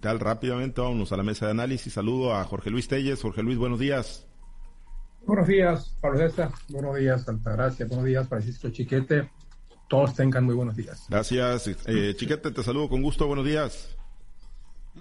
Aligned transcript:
Vital. 0.00 0.18
Rápidamente 0.18 0.80
vámonos 0.80 1.12
a 1.12 1.16
la 1.18 1.22
mesa 1.22 1.44
de 1.44 1.50
análisis. 1.50 1.92
Saludo 1.92 2.34
a 2.34 2.42
Jorge 2.44 2.70
Luis 2.70 2.88
Telles. 2.88 3.20
Jorge 3.20 3.42
Luis, 3.42 3.58
buenos 3.58 3.78
días. 3.78 4.26
Buenos 5.26 5.46
días, 5.46 5.94
Pablo 6.00 6.18
César. 6.18 6.50
Buenos 6.70 6.96
días, 6.96 7.28
Altagracia. 7.28 7.86
Buenos 7.86 8.06
días, 8.06 8.26
Francisco 8.26 8.70
Chiquete. 8.70 9.30
Todos 9.90 10.14
tengan 10.14 10.44
muy 10.44 10.54
buenos 10.54 10.74
días. 10.74 11.04
Gracias. 11.10 11.68
Eh, 11.84 12.14
Chiquete, 12.16 12.50
te 12.50 12.62
saludo 12.62 12.88
con 12.88 13.02
gusto. 13.02 13.26
Buenos 13.26 13.44
días. 13.44 13.94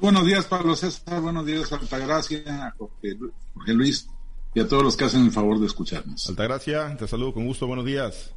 Buenos 0.02 0.26
días, 0.26 0.46
Pablo 0.48 0.76
César. 0.76 1.22
Buenos 1.22 1.46
días, 1.46 1.72
Altagracia, 1.72 2.76
Jorge, 2.78 3.18
Jorge 3.54 3.74
Luis 3.74 4.10
y 4.54 4.60
a 4.60 4.68
todos 4.68 4.84
los 4.84 4.98
que 4.98 5.06
hacen 5.06 5.24
el 5.24 5.32
favor 5.32 5.60
de 5.60 5.68
escucharnos. 5.68 6.28
Altagracia, 6.28 6.98
te 6.98 7.08
saludo 7.08 7.36
con 7.36 7.46
gusto. 7.46 7.68
Buenos 7.68 7.86
días. 7.86 8.36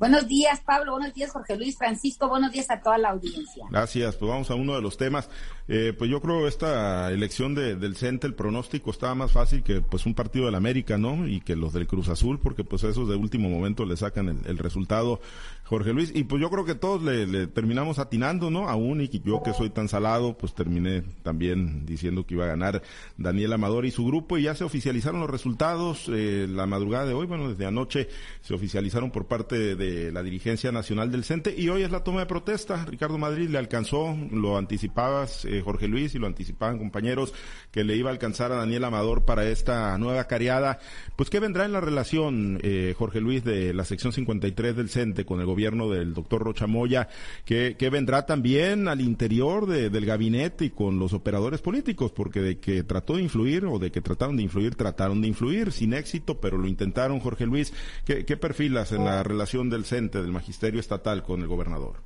Buenos 0.00 0.26
días, 0.26 0.62
Pablo. 0.64 0.92
Buenos 0.92 1.12
días, 1.12 1.30
Jorge 1.30 1.58
Luis 1.58 1.76
Francisco. 1.76 2.26
Buenos 2.26 2.52
días 2.52 2.70
a 2.70 2.80
toda 2.80 2.96
la 2.96 3.10
audiencia. 3.10 3.66
Gracias. 3.70 4.16
Pues 4.16 4.30
vamos 4.30 4.50
a 4.50 4.54
uno 4.54 4.74
de 4.74 4.80
los 4.80 4.96
temas. 4.96 5.28
Eh, 5.68 5.92
pues 5.96 6.10
yo 6.10 6.22
creo 6.22 6.48
esta 6.48 7.12
elección 7.12 7.54
de, 7.54 7.76
del 7.76 7.94
CENTE, 7.94 8.26
el 8.26 8.34
pronóstico 8.34 8.90
estaba 8.90 9.14
más 9.14 9.30
fácil 9.30 9.62
que 9.62 9.82
pues 9.82 10.06
un 10.06 10.14
partido 10.14 10.46
del 10.46 10.54
América, 10.54 10.96
¿no? 10.96 11.28
Y 11.28 11.42
que 11.42 11.54
los 11.54 11.74
del 11.74 11.86
Cruz 11.86 12.08
Azul, 12.08 12.40
porque 12.40 12.64
pues 12.64 12.82
esos 12.82 13.10
de 13.10 13.14
último 13.14 13.50
momento 13.50 13.84
le 13.84 13.94
sacan 13.98 14.40
el, 14.46 14.56
resultado 14.58 15.20
Jorge 15.64 15.92
Luis. 15.92 16.10
Y 16.14 16.24
pues 16.24 16.40
yo 16.40 16.50
creo 16.50 16.64
que 16.64 16.74
todos 16.74 17.02
le, 17.02 17.26
le, 17.26 17.46
terminamos 17.46 17.98
atinando, 17.98 18.50
¿no? 18.50 18.70
Aún 18.70 19.02
y 19.02 19.08
yo 19.20 19.42
que 19.42 19.52
soy 19.52 19.68
tan 19.68 19.88
salado, 19.88 20.36
pues 20.36 20.54
terminé 20.54 21.02
también 21.22 21.84
diciendo 21.84 22.24
que 22.24 22.34
iba 22.34 22.44
a 22.44 22.48
ganar 22.48 22.80
Daniel 23.18 23.52
Amador 23.52 23.84
y 23.84 23.90
su 23.90 24.06
grupo 24.06 24.38
y 24.38 24.44
ya 24.44 24.54
se 24.54 24.64
oficializaron 24.64 25.20
los 25.20 25.30
resultados 25.30 26.06
eh, 26.08 26.46
la 26.48 26.64
madrugada 26.64 27.04
de 27.04 27.12
hoy, 27.12 27.26
bueno, 27.26 27.50
desde 27.50 27.66
anoche 27.66 28.08
se 28.40 28.54
oficializaron 28.54 29.10
por 29.10 29.26
parte 29.26 29.76
de 29.76 29.89
la 30.12 30.22
dirigencia 30.22 30.72
nacional 30.72 31.10
del 31.10 31.24
CENTE 31.24 31.54
y 31.56 31.68
hoy 31.68 31.82
es 31.82 31.90
la 31.90 32.04
toma 32.04 32.20
de 32.20 32.26
protesta. 32.26 32.84
Ricardo 32.86 33.18
Madrid 33.18 33.48
le 33.48 33.58
alcanzó, 33.58 34.16
lo 34.30 34.56
anticipabas 34.56 35.44
eh, 35.44 35.62
Jorge 35.64 35.88
Luis 35.88 36.14
y 36.14 36.18
lo 36.18 36.26
anticipaban 36.26 36.78
compañeros 36.78 37.32
que 37.70 37.84
le 37.84 37.96
iba 37.96 38.10
a 38.10 38.12
alcanzar 38.12 38.52
a 38.52 38.56
Daniel 38.56 38.84
Amador 38.84 39.24
para 39.24 39.48
esta 39.48 39.96
nueva 39.98 40.24
cariada. 40.24 40.78
Pues 41.16 41.30
qué 41.30 41.40
vendrá 41.40 41.64
en 41.64 41.72
la 41.72 41.80
relación, 41.80 42.58
eh, 42.62 42.94
Jorge 42.96 43.20
Luis, 43.20 43.44
de 43.44 43.74
la 43.74 43.84
sección 43.84 44.12
53 44.12 44.76
del 44.76 44.88
CENTE 44.88 45.24
con 45.24 45.40
el 45.40 45.46
gobierno 45.46 45.88
del 45.90 46.14
doctor 46.14 46.42
Rocha 46.42 46.66
Moya, 46.66 47.08
que, 47.44 47.76
vendrá 47.90 48.24
también 48.24 48.86
al 48.86 49.00
interior 49.00 49.66
del 49.66 50.06
gabinete 50.06 50.66
y 50.66 50.70
con 50.70 51.00
los 51.00 51.12
operadores 51.12 51.60
políticos, 51.60 52.12
porque 52.12 52.40
de 52.40 52.58
que 52.58 52.84
trató 52.84 53.16
de 53.16 53.22
influir 53.22 53.64
o 53.64 53.80
de 53.80 53.90
que 53.90 54.00
trataron 54.00 54.36
de 54.36 54.44
influir, 54.44 54.76
trataron 54.76 55.20
de 55.20 55.28
influir 55.28 55.72
sin 55.72 55.92
éxito, 55.92 56.40
pero 56.40 56.56
lo 56.56 56.68
intentaron, 56.68 57.18
Jorge 57.18 57.46
Luis. 57.46 57.72
¿Qué, 58.04 58.24
qué 58.24 58.36
perfilas 58.36 58.92
en 58.92 59.04
la 59.04 59.22
relación 59.24 59.70
del 59.80 59.86
CENTE, 59.86 60.20
del 60.20 60.32
magisterio 60.32 60.78
estatal 60.78 61.22
con 61.22 61.40
el 61.40 61.48
gobernador? 61.48 61.96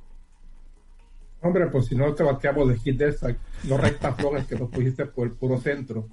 Hombre, 1.41 1.67
pues 1.67 1.87
si 1.87 1.95
no 1.95 2.13
te 2.13 2.23
bateamos 2.23 2.69
de 2.69 2.77
hit 2.79 2.97
de 2.97 3.09
esa, 3.09 3.35
los 3.67 3.79
rectas 3.79 4.15
flojas 4.15 4.47
que 4.47 4.55
nos 4.55 4.69
pusiste 4.69 5.05
por 5.05 5.27
el 5.27 5.33
puro 5.33 5.59
centro. 5.59 6.07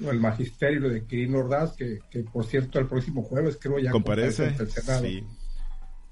El 0.00 0.18
magisterio 0.18 0.88
de 0.88 1.04
Quirino 1.04 1.40
Ordaz, 1.40 1.76
que, 1.76 2.00
que 2.10 2.20
por 2.20 2.44
cierto 2.46 2.78
el 2.78 2.86
próximo 2.86 3.22
jueves 3.22 3.58
creo 3.60 3.78
ya 3.78 3.90
comparece 3.90 4.54
el 4.58 4.70
Senado. 4.70 5.04
Sí. 5.04 5.24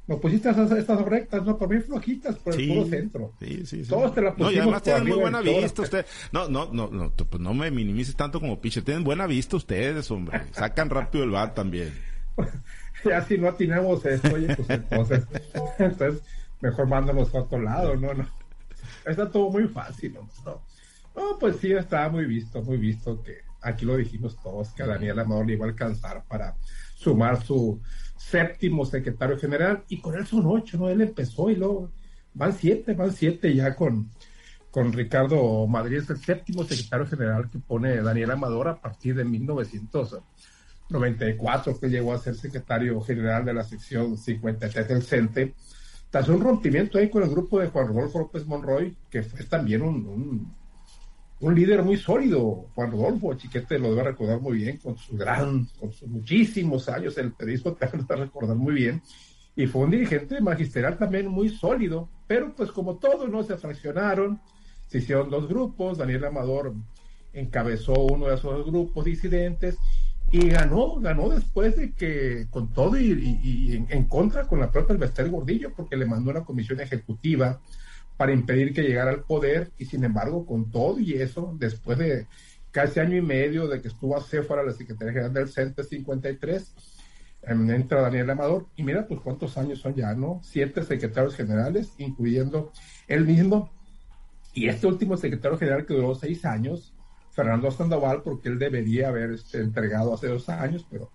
Nos 0.06 0.20
pusiste 0.20 0.50
estas, 0.50 0.70
estas 0.72 1.02
rectas, 1.02 1.44
¿no? 1.44 1.56
Por 1.56 1.68
mí 1.68 1.80
flojitas 1.80 2.36
por 2.36 2.54
el 2.54 2.68
puro 2.68 2.86
centro. 2.86 3.32
Sí, 3.40 3.64
sí, 3.64 3.84
sí. 3.84 3.88
Todos 3.88 4.12
te 4.12 4.20
la 4.20 4.34
pusimos 4.34 4.52
No, 4.52 4.56
y 4.56 4.58
además 4.60 4.82
tienen 4.82 5.04
muy 5.06 5.18
buena 5.18 5.40
vista 5.40 5.82
usted. 5.82 6.06
No, 6.32 6.48
no, 6.48 6.68
no, 6.72 6.88
no, 6.88 7.12
pues 7.12 7.40
no 7.40 7.54
me 7.54 7.70
minimices 7.70 8.16
tanto 8.16 8.40
como 8.40 8.60
pitcher. 8.60 8.82
Tienen 8.82 9.04
buena 9.04 9.26
vista 9.26 9.56
ustedes, 9.56 10.10
hombre. 10.10 10.42
Sacan 10.52 10.90
rápido 10.90 11.24
el 11.24 11.30
bar 11.30 11.54
también. 11.54 11.94
ya 13.04 13.22
si 13.22 13.38
no 13.38 13.48
atinamos 13.48 14.04
esto, 14.04 14.34
oye, 14.34 14.54
pues 14.54 14.70
entonces, 14.70 15.24
entonces 15.78 16.22
mejor 16.60 16.86
mándanos 16.86 17.34
a 17.34 17.40
otro 17.40 17.60
lado, 17.60 17.96
¿no? 17.96 18.14
no. 18.14 18.26
Está 19.04 19.30
todo 19.30 19.50
muy 19.50 19.66
fácil, 19.68 20.14
¿no? 20.14 20.28
No, 21.16 21.38
pues 21.38 21.56
sí, 21.56 21.72
estaba 21.72 22.08
muy 22.08 22.26
visto, 22.26 22.62
muy 22.62 22.76
visto 22.76 23.22
que 23.22 23.38
aquí 23.62 23.84
lo 23.84 23.96
dijimos 23.96 24.40
todos, 24.42 24.70
que 24.70 24.82
a 24.82 24.86
Daniel 24.86 25.18
Amador 25.18 25.46
le 25.46 25.54
iba 25.54 25.66
a 25.66 25.68
alcanzar 25.68 26.24
para 26.24 26.56
sumar 26.94 27.42
su 27.42 27.80
séptimo 28.16 28.84
secretario 28.84 29.38
general, 29.38 29.84
y 29.88 30.00
con 30.00 30.14
él 30.14 30.26
son 30.26 30.46
ocho, 30.46 30.78
¿no? 30.78 30.88
Él 30.88 31.00
empezó 31.00 31.50
y 31.50 31.56
luego 31.56 31.90
van 32.34 32.52
siete, 32.52 32.94
van 32.94 33.12
siete 33.12 33.54
ya 33.54 33.74
con, 33.74 34.10
con 34.70 34.92
Ricardo 34.92 35.66
Madrid, 35.66 35.98
es 35.98 36.10
el 36.10 36.18
séptimo 36.18 36.64
secretario 36.64 37.06
general 37.06 37.50
que 37.50 37.58
pone 37.58 38.02
Daniel 38.02 38.30
Amador 38.32 38.68
a 38.68 38.80
partir 38.80 39.14
de 39.14 39.24
1994, 40.90 41.78
que 41.78 41.88
llegó 41.88 42.12
a 42.12 42.18
ser 42.18 42.34
secretario 42.34 43.00
general 43.00 43.44
de 43.44 43.54
la 43.54 43.64
sección 43.64 44.16
53 44.16 44.88
del 44.88 45.02
CENTE, 45.02 45.54
tras 46.10 46.28
un 46.28 46.40
rompimiento 46.40 46.98
ahí 46.98 47.08
con 47.08 47.22
el 47.22 47.30
grupo 47.30 47.60
de 47.60 47.68
Juan 47.68 47.88
Rodolfo 47.88 48.18
López 48.18 48.46
Monroy, 48.46 48.96
que 49.08 49.22
fue 49.22 49.44
también 49.44 49.82
un, 49.82 50.06
un, 50.06 50.54
un 51.40 51.54
líder 51.54 51.82
muy 51.82 51.96
sólido, 51.96 52.66
Juan 52.74 52.90
Rodolfo, 52.90 53.34
Chiquete 53.34 53.78
lo 53.78 53.90
debe 53.90 54.04
recordar 54.10 54.40
muy 54.40 54.58
bien, 54.58 54.78
con 54.78 54.96
su 54.98 55.16
gran, 55.16 55.66
con 55.78 55.92
sus 55.92 56.08
muchísimos 56.08 56.88
años 56.88 57.16
el 57.18 57.32
periodismo, 57.32 57.72
te 57.80 57.86
lo 57.96 58.02
debe 58.02 58.24
recordar 58.24 58.56
muy 58.56 58.74
bien, 58.74 59.02
y 59.54 59.66
fue 59.66 59.82
un 59.82 59.90
dirigente 59.90 60.40
magisterial 60.40 60.98
también 60.98 61.28
muy 61.28 61.48
sólido, 61.48 62.08
pero 62.26 62.54
pues 62.54 62.72
como 62.72 62.96
todos 62.96 63.30
no 63.30 63.42
se 63.42 63.56
fraccionaron, 63.56 64.40
se 64.88 64.98
hicieron 64.98 65.30
dos 65.30 65.48
grupos, 65.48 65.98
Daniel 65.98 66.24
Amador 66.24 66.74
encabezó 67.32 67.94
uno 67.94 68.26
de 68.26 68.34
esos 68.34 68.66
grupos 68.66 69.04
disidentes 69.04 69.78
y 70.32 70.48
ganó, 70.48 70.96
ganó 71.00 71.28
después 71.28 71.76
de 71.76 71.92
que 71.92 72.46
con 72.50 72.72
todo 72.72 72.98
y, 72.98 73.84
en, 73.88 74.04
contra 74.04 74.46
con 74.46 74.60
la 74.60 74.70
propia 74.70 74.94
Elvester 74.94 75.28
Gordillo, 75.28 75.72
porque 75.74 75.96
le 75.96 76.06
mandó 76.06 76.30
una 76.30 76.44
comisión 76.44 76.80
ejecutiva 76.80 77.60
para 78.16 78.32
impedir 78.32 78.72
que 78.72 78.82
llegara 78.82 79.10
al 79.10 79.24
poder, 79.24 79.70
y 79.78 79.86
sin 79.86 80.04
embargo, 80.04 80.46
con 80.46 80.70
todo 80.70 81.00
y 81.00 81.14
eso, 81.14 81.56
después 81.58 81.98
de 81.98 82.26
casi 82.70 83.00
año 83.00 83.16
y 83.16 83.22
medio 83.22 83.66
de 83.66 83.80
que 83.80 83.88
estuvo 83.88 84.16
a 84.16 84.20
la 84.62 84.72
Secretaría 84.72 85.12
General 85.12 85.32
del 85.32 85.48
CENTE 85.48 85.82
53, 85.82 86.74
entra 87.48 88.02
Daniel 88.02 88.30
Amador, 88.30 88.66
y 88.76 88.82
mira 88.82 89.06
pues 89.08 89.20
cuántos 89.20 89.56
años 89.56 89.80
son 89.80 89.94
ya, 89.94 90.14
¿no? 90.14 90.40
Siete 90.44 90.84
secretarios 90.84 91.34
generales, 91.34 91.94
incluyendo 91.98 92.70
él 93.08 93.24
mismo, 93.24 93.72
y 94.52 94.68
este 94.68 94.86
último 94.86 95.16
secretario 95.16 95.58
general 95.58 95.86
que 95.86 95.94
duró 95.94 96.14
seis 96.14 96.44
años, 96.44 96.92
Fernando 97.40 97.70
Sandoval, 97.70 98.22
porque 98.22 98.50
él 98.50 98.58
debería 98.58 99.08
haber 99.08 99.32
este, 99.32 99.60
entregado 99.60 100.12
hace 100.12 100.28
dos 100.28 100.46
años, 100.50 100.86
pero 100.90 101.10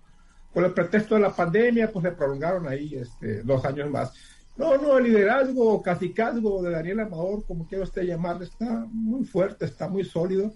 por 0.52 0.64
el 0.64 0.72
pretexto 0.72 1.14
de 1.14 1.20
la 1.20 1.36
pandemia, 1.36 1.92
pues 1.92 2.04
le 2.04 2.10
prolongaron 2.10 2.66
ahí 2.66 2.96
este, 2.96 3.44
dos 3.44 3.64
años 3.64 3.88
más. 3.90 4.12
No, 4.56 4.76
no, 4.76 4.98
el 4.98 5.04
liderazgo, 5.04 5.80
casicazgo 5.82 6.64
de 6.64 6.72
Daniel 6.72 7.00
Amador, 7.00 7.44
como 7.46 7.68
quiera 7.68 7.84
usted 7.84 8.02
llamarle, 8.02 8.46
está 8.46 8.88
muy 8.90 9.24
fuerte, 9.24 9.66
está 9.66 9.88
muy 9.88 10.04
sólido. 10.04 10.52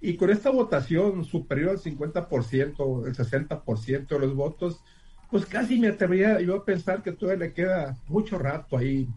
Y 0.00 0.16
con 0.16 0.30
esta 0.30 0.50
votación 0.50 1.24
superior 1.24 1.70
al 1.70 1.78
50%, 1.78 3.06
el 3.06 3.14
60% 3.14 4.08
de 4.08 4.18
los 4.18 4.34
votos, 4.34 4.82
pues 5.30 5.46
casi 5.46 5.78
me 5.78 5.88
atrevería 5.88 6.40
yo 6.40 6.56
a 6.56 6.64
pensar 6.64 7.04
que 7.04 7.12
todavía 7.12 7.46
le 7.46 7.52
queda 7.52 7.96
mucho 8.08 8.36
rato 8.36 8.76
ahí 8.76 9.08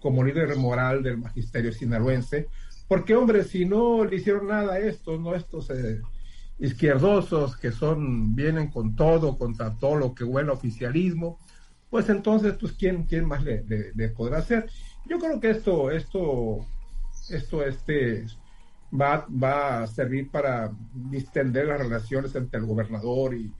como 0.00 0.24
líder 0.24 0.56
moral 0.56 1.02
del 1.02 1.18
magisterio 1.18 1.72
sinaloense, 1.72 2.48
porque, 2.88 3.14
hombre, 3.14 3.44
si 3.44 3.64
no 3.64 4.04
le 4.04 4.16
hicieron 4.16 4.48
nada 4.48 4.74
a 4.74 4.78
estos, 4.78 5.20
¿no? 5.20 5.34
Estos 5.34 5.70
eh, 5.70 6.00
izquierdosos 6.58 7.56
que 7.56 7.72
son, 7.72 8.34
vienen 8.34 8.70
con 8.70 8.94
todo, 8.94 9.36
contra 9.38 9.76
todo 9.78 9.96
lo 9.96 10.14
que 10.14 10.24
huele 10.24 10.50
oficialismo, 10.50 11.38
pues 11.90 12.08
entonces, 12.08 12.54
pues, 12.58 12.72
¿quién, 12.72 13.04
quién 13.04 13.26
más 13.26 13.42
le, 13.44 13.64
le, 13.94 14.08
podrá 14.08 14.38
hacer? 14.38 14.68
Yo 15.06 15.18
creo 15.18 15.40
que 15.40 15.50
esto, 15.50 15.90
esto, 15.90 16.64
esto, 17.28 17.64
este, 17.64 18.26
va, 18.92 19.26
va 19.30 19.82
a 19.82 19.86
servir 19.86 20.30
para 20.30 20.72
distender 20.94 21.66
las 21.66 21.80
relaciones 21.80 22.34
entre 22.34 22.60
el 22.60 22.66
gobernador 22.66 23.34
y, 23.34 23.52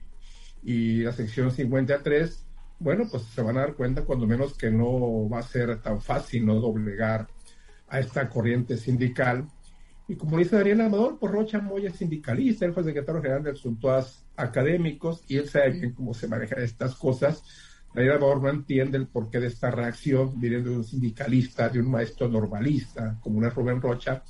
y 0.63 1.03
la 1.03 1.11
sección 1.11 1.51
53. 1.51 2.45
Bueno, 2.79 3.07
pues 3.09 3.23
se 3.23 3.41
van 3.41 3.57
a 3.57 3.61
dar 3.61 3.75
cuenta 3.75 4.03
cuando 4.03 4.25
menos 4.25 4.55
que 4.57 4.71
no 4.71 5.29
va 5.29 5.39
a 5.39 5.43
ser 5.43 5.81
tan 5.81 6.01
fácil 6.01 6.45
no 6.45 6.55
doblegar 6.55 7.27
a 7.93 7.99
esta 7.99 8.27
corriente 8.27 8.75
sindical. 8.75 9.47
Y 10.07 10.15
como 10.15 10.39
dice 10.39 10.57
Daniel 10.57 10.81
Amador, 10.81 11.19
pues 11.19 11.31
Rocha 11.31 11.59
Moya 11.59 11.89
es 11.89 11.95
sindicalista, 11.95 12.65
él 12.65 12.73
fue 12.73 12.83
secretario 12.83 13.21
general 13.21 13.43
de 13.43 13.51
Asuntos 13.51 14.25
Académicos 14.35 15.23
y 15.27 15.37
él 15.37 15.47
sabe 15.47 15.69
bien 15.69 15.93
cómo 15.93 16.15
se 16.15 16.27
manejan 16.27 16.63
estas 16.63 16.95
cosas. 16.95 17.43
Daniel 17.93 18.15
Amador 18.15 18.41
no 18.41 18.49
entiende 18.49 18.97
el 18.97 19.05
porqué 19.05 19.39
de 19.39 19.45
esta 19.45 19.69
reacción, 19.69 20.41
viniendo 20.41 20.71
de 20.71 20.77
un 20.77 20.83
sindicalista, 20.83 21.69
de 21.69 21.79
un 21.79 21.91
maestro 21.91 22.27
normalista, 22.27 23.19
como 23.21 23.45
es 23.45 23.53
Rubén 23.53 23.79
Rocha. 23.79 24.23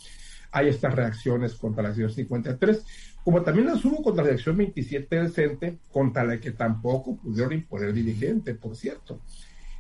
Hay 0.52 0.68
estas 0.68 0.94
reacciones 0.94 1.56
contra 1.56 1.84
la 1.84 1.90
sección 1.90 2.12
53, 2.12 2.86
como 3.24 3.42
también 3.44 3.68
las 3.68 3.84
hubo 3.86 4.04
contra 4.04 4.26
la 4.26 4.32
sección 4.32 4.58
27 4.58 5.16
del 5.16 5.32
CENTE, 5.32 5.80
contra 5.90 6.26
la 6.26 6.38
que 6.38 6.52
tampoco 6.52 7.16
pudieron 7.16 7.54
imponer 7.54 7.94
dirigente, 7.94 8.56
por 8.56 8.76
cierto. 8.76 9.22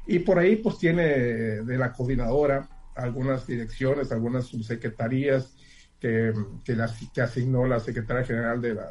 Y 0.08 0.20
por 0.20 0.40
ahí, 0.40 0.56
pues 0.56 0.78
tiene 0.78 1.04
de 1.04 1.78
la 1.78 1.92
coordinadora 1.92 2.70
algunas 2.96 3.48
direcciones, 3.48 4.12
algunas 4.12 4.46
subsecretarías 4.46 5.56
que, 6.00 6.34
que, 6.64 6.76
las, 6.76 6.98
que 7.14 7.22
asignó 7.22 7.66
la 7.66 7.80
secretaria 7.80 8.26
general 8.26 8.62
de 8.62 8.76
la, 8.76 8.88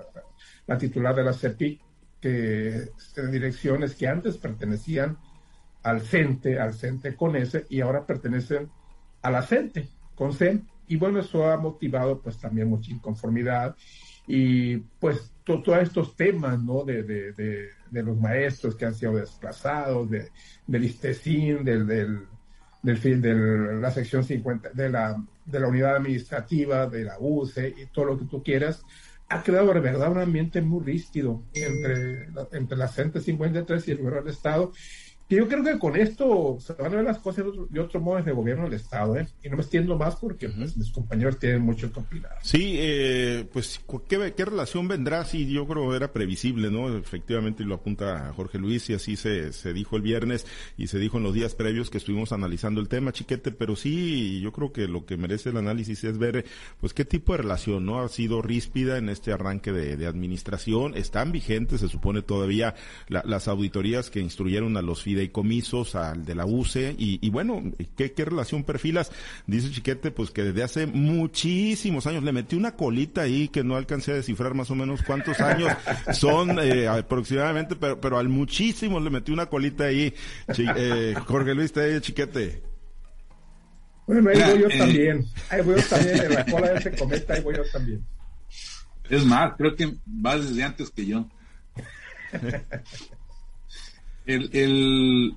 la 0.67 0.79
titular 0.79 1.15
de 1.15 1.25
la 1.25 1.33
CEPIC, 1.33 1.81
que 2.21 2.89
direcciones 3.31 3.95
que 3.95 4.07
antes 4.07 4.39
pertenecían 4.39 5.19
al 5.83 6.01
CENTE, 6.01 6.61
al 6.61 6.75
CENTE 6.75 7.17
con 7.17 7.37
S, 7.37 7.67
y 7.69 7.81
ahora 7.81 8.07
pertenecen 8.07 8.71
a 9.23 9.31
la 9.31 9.43
CENTE 9.43 9.89
con 10.15 10.33
C, 10.33 10.63
y 10.87 10.97
bueno, 10.97 11.21
eso 11.21 11.51
ha 11.51 11.57
motivado 11.57 12.21
pues 12.21 12.39
también 12.39 12.69
mucha 12.69 12.93
inconformidad 12.93 13.77
y 14.27 14.77
pues 14.77 15.33
todos 15.45 15.83
estos 15.83 16.15
temas, 16.17 16.63
¿no? 16.63 16.85
De, 16.85 17.03
de, 17.03 17.33
de, 17.33 18.03
los 18.03 18.17
maestros 18.17 18.77
que 18.77 18.85
han 18.85 18.95
sido 18.95 19.15
desplazados, 19.15 20.09
de, 20.09 20.31
del 20.67 20.85
ISTESIN, 20.85 21.65
del, 21.65 21.87
del, 21.87 22.29
del 22.83 22.99
fin 22.99 23.21
de 23.21 23.35
la 23.81 23.91
sección 23.91 24.25
50, 24.25 24.71
de 24.71 24.91
la, 24.91 25.23
de 25.45 25.61
la 25.61 25.69
unidad 25.69 25.97
administrativa, 25.97 26.87
de 26.87 27.05
la 27.05 27.17
UCE 27.19 27.75
y 27.77 27.87
todo 27.87 28.07
lo 28.07 28.19
que 28.19 28.25
tú 28.25 28.43
quieras, 28.43 28.83
ha 29.29 29.43
creado 29.43 29.73
de 29.73 29.81
verdad 29.81 30.11
un 30.11 30.19
ambiente 30.19 30.61
muy 30.61 30.85
rígido 30.85 31.43
entre, 31.55 32.29
entre 32.53 32.77
la 32.77 32.89
CENTE 32.89 33.21
53 33.21 33.89
y 33.89 33.91
el 33.93 33.99
gobierno 33.99 34.23
del 34.23 34.33
Estado 34.33 34.73
yo 35.37 35.49
creo 35.49 35.65
que 35.65 35.79
con 35.79 35.97
esto 35.97 36.59
se 36.61 36.75
van 36.75 36.93
a 36.93 36.97
ver 36.97 37.05
las 37.05 37.19
cosas 37.19 37.45
de 37.71 37.81
otro, 37.81 38.01
modo 38.01 38.23
de 38.23 38.33
gobierno 38.33 38.65
del 38.65 38.75
Estado, 38.75 39.17
¿eh? 39.17 39.27
Y 39.43 39.49
no 39.49 39.57
me 39.57 39.63
extiendo 39.63 39.97
más 39.97 40.17
porque 40.17 40.49
pues, 40.49 40.77
mis 40.77 40.91
compañeros 40.91 41.39
tienen 41.39 41.63
mucho 41.63 41.93
que 41.93 42.01
opinar. 42.01 42.33
Sí, 42.43 42.75
eh, 42.77 43.49
pues, 43.53 43.81
¿qué, 44.09 44.35
¿qué, 44.37 44.45
relación 44.45 44.89
vendrá? 44.89 45.25
Sí, 45.25 45.51
yo 45.51 45.67
creo 45.67 45.95
era 45.95 46.13
previsible, 46.13 46.71
¿no? 46.71 46.95
Efectivamente, 46.97 47.65
lo 47.65 47.77
apunta 47.77 48.33
Jorge 48.35 48.59
Luis 48.59 48.91
y 48.91 48.95
así 48.95 49.17
se, 49.17 49.53
se 49.53 49.73
dijo 49.73 49.97
el 49.97 50.03
viernes 50.03 50.47
y 50.77 50.89
se 50.89 50.99
dijo 50.99 51.19
en 51.19 51.25
los 51.25 51.35
días 51.35 51.55
previos 51.55 51.89
que 51.89 51.99
estuvimos 51.99 52.33
analizando 52.33 52.81
el 52.81 52.89
tema, 52.89 53.13
chiquete, 53.13 53.53
pero 53.53 53.77
sí, 53.77 54.41
yo 54.41 54.53
creo 54.53 54.73
que 54.73 54.87
lo 54.89 55.07
que 55.07 55.17
merece 55.17 55.51
el 55.51 55.57
análisis 55.57 56.05
es 56.05 56.19
ver, 56.19 56.45
pues, 56.81 56.93
qué 56.95 57.05
tipo 57.05 57.33
de 57.33 57.39
relación, 57.39 57.87
¿no? 57.87 58.01
Ha 58.01 58.09
sido 58.09 58.43
ríspida 58.43 58.99
en 58.99 59.09
este 59.09 59.33
arranque 59.33 59.73
de, 59.73 59.97
de 59.97 60.07
administración, 60.07 60.97
están 60.97 61.33
vigentes, 61.33 61.81
se 61.81 61.89
supone 61.89 62.23
todavía 62.23 62.75
las 63.09 63.49
auditorías 63.49 64.11
que 64.11 64.21
instruyeron 64.21 64.77
a 64.77 64.83
los 64.83 65.03
FIDE 65.03 65.22
comisos 65.31 65.95
al 65.95 66.25
de 66.25 66.35
la 66.35 66.47
UCE, 66.47 66.95
y, 66.99 67.31
bueno, 67.31 67.63
¿qué, 67.97 68.13
¿qué, 68.13 68.25
relación 68.25 68.65
perfilas? 68.65 69.13
Dice 69.47 69.71
Chiquete, 69.71 70.11
pues 70.11 70.31
que 70.31 70.43
desde 70.43 70.63
hace 70.63 70.87
muchísimos 70.87 72.07
años 72.07 72.25
le 72.25 72.33
metí 72.33 72.57
una 72.57 72.73
colita 72.73 73.23
ahí 73.23 73.49
que 73.49 73.63
no 73.63 73.77
alcancé 73.77 74.13
a 74.13 74.17
descifrar 74.17 74.55
más 74.55 74.71
o 74.71 74.75
menos 74.75 75.03
cuántos 75.03 75.41
años 75.41 75.73
son 76.13 76.59
eh, 76.63 76.89
aproximadamente, 76.89 77.77
pero, 77.77 78.01
pero 78.01 78.19
al 78.19 78.29
muchísimo 78.29 79.01
le 79.01 79.11
metí 79.11 79.33
una 79.33 79.47
colita 79.47 79.85
ahí. 79.85 80.13
Eh, 80.59 81.15
Jorge 81.27 81.55
Luis, 81.55 81.73
te 81.73 82.01
Chiquete. 82.01 82.63
Bueno, 84.07 84.31
ahí 84.31 84.37
voy 84.37 84.61
yo 84.61 84.69
eh, 84.69 84.79
también. 84.79 85.27
Ahí 85.51 85.63
voy 85.63 85.77
yo 85.77 85.89
también. 85.89 86.17
En 86.25 86.33
la 86.35 86.45
cola 86.45 86.69
de 86.71 86.79
ese 86.79 86.91
cometa, 86.97 87.35
ahí 87.35 87.41
voy 87.41 87.57
yo 87.57 87.63
también. 87.73 88.05
Es 89.09 89.25
más, 89.25 89.55
creo 89.57 89.75
que 89.77 89.97
va 90.07 90.39
desde 90.39 90.63
antes 90.63 90.91
que 90.91 91.07
yo. 91.07 91.29
el, 94.27 94.51
el, 94.53 95.37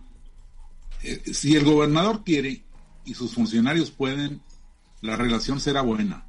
eh, 1.04 1.22
si 1.34 1.56
el 1.56 1.64
gobernador 1.64 2.24
quiere 2.24 2.64
y 3.04 3.14
sus 3.14 3.34
funcionarios 3.34 3.92
pueden, 3.92 4.42
la 5.02 5.16
relación 5.16 5.60
será 5.60 5.82
buena. 5.82 6.26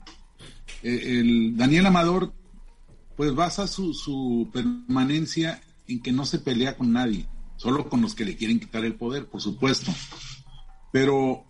Eh, 0.82 1.20
el 1.20 1.56
Daniel 1.56 1.86
Amador, 1.86 2.32
pues 3.16 3.34
basa 3.34 3.66
su, 3.66 3.94
su 3.94 4.50
permanencia 4.52 5.60
en 5.88 6.00
que 6.00 6.12
no 6.12 6.26
se 6.26 6.38
pelea 6.38 6.76
con 6.76 6.92
nadie, 6.92 7.26
solo 7.56 7.88
con 7.88 8.02
los 8.02 8.14
que 8.14 8.24
le 8.24 8.36
quieren 8.36 8.60
quitar 8.60 8.84
el 8.84 8.94
poder, 8.94 9.26
por 9.26 9.40
supuesto. 9.40 9.92
Pero 10.92 11.44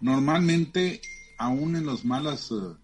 normalmente, 0.00 1.00
aún 1.38 1.76
en 1.76 1.86
los 1.86 2.04
malos 2.04 2.52
eh, 2.52 2.76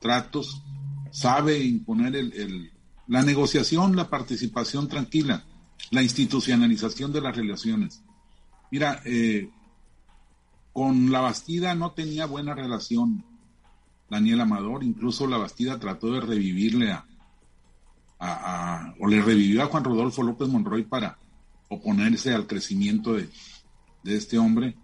tratos, 0.00 0.62
sabe 1.10 1.58
imponer 1.58 2.16
el, 2.16 2.32
el, 2.34 2.72
la 3.08 3.22
negociación, 3.22 3.96
la 3.96 4.08
participación 4.08 4.88
tranquila 4.88 5.44
la 5.90 6.02
institucionalización 6.02 7.12
de 7.12 7.20
las 7.20 7.36
relaciones. 7.36 8.02
Mira, 8.70 9.00
eh, 9.04 9.50
con 10.72 11.10
la 11.10 11.20
Bastida 11.20 11.74
no 11.74 11.92
tenía 11.92 12.26
buena 12.26 12.54
relación 12.54 13.24
Daniel 14.08 14.40
Amador, 14.40 14.84
incluso 14.84 15.26
la 15.26 15.38
Bastida 15.38 15.78
trató 15.78 16.12
de 16.12 16.20
revivirle 16.20 16.92
a, 16.92 17.06
o 18.98 19.08
le 19.08 19.22
revivió 19.22 19.62
a 19.62 19.66
Juan 19.66 19.84
Rodolfo 19.84 20.22
López 20.22 20.48
Monroy 20.48 20.84
para 20.84 21.18
oponerse 21.68 22.34
al 22.34 22.46
crecimiento 22.46 23.14
de, 23.14 23.30
de 24.04 24.16
este 24.16 24.38
hombre. 24.38 24.76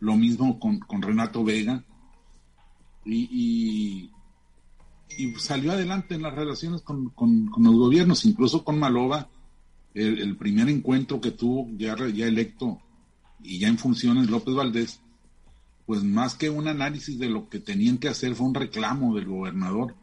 Lo 0.00 0.16
mismo 0.16 0.58
con, 0.58 0.80
con 0.80 1.02
Renato 1.02 1.44
Vega. 1.44 1.84
Y, 3.04 4.10
y, 5.16 5.34
salió 5.38 5.72
adelante 5.72 6.14
en 6.14 6.22
las 6.22 6.34
relaciones 6.34 6.82
con, 6.82 7.10
con, 7.10 7.46
con 7.46 7.62
los 7.64 7.74
gobiernos, 7.74 8.24
incluso 8.24 8.64
con 8.64 8.78
Maloba 8.78 9.28
el, 9.94 10.36
primer 10.36 10.68
encuentro 10.68 11.20
que 11.20 11.32
tuvo 11.32 11.68
ya, 11.76 11.96
ya 12.08 12.26
electo 12.26 12.80
y 13.42 13.58
ya 13.58 13.68
en 13.68 13.78
funciones 13.78 14.30
López 14.30 14.54
Valdés, 14.54 15.00
pues 15.86 16.04
más 16.04 16.34
que 16.34 16.50
un 16.50 16.68
análisis 16.68 17.18
de 17.18 17.28
lo 17.28 17.48
que 17.48 17.58
tenían 17.58 17.98
que 17.98 18.08
hacer 18.08 18.34
fue 18.34 18.46
un 18.46 18.54
reclamo 18.54 19.14
del 19.14 19.26
gobernador, 19.26 19.94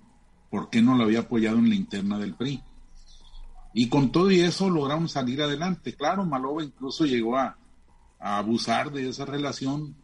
por 0.50 0.70
qué 0.70 0.82
no 0.82 0.96
lo 0.98 1.04
había 1.04 1.20
apoyado 1.20 1.58
en 1.58 1.70
la 1.70 1.76
interna 1.76 2.18
del 2.18 2.34
PRI. 2.34 2.62
Y 3.74 3.90
con 3.90 4.12
todo 4.12 4.32
y 4.32 4.40
eso 4.40 4.70
lograron 4.70 5.08
salir 5.08 5.42
adelante. 5.42 5.94
Claro, 5.94 6.26
Maloba 6.26 6.64
incluso 6.64 7.06
llegó 7.06 7.38
a, 7.38 7.58
abusar 8.20 8.92
de 8.92 9.08
esa 9.08 9.26
relación 9.26 9.96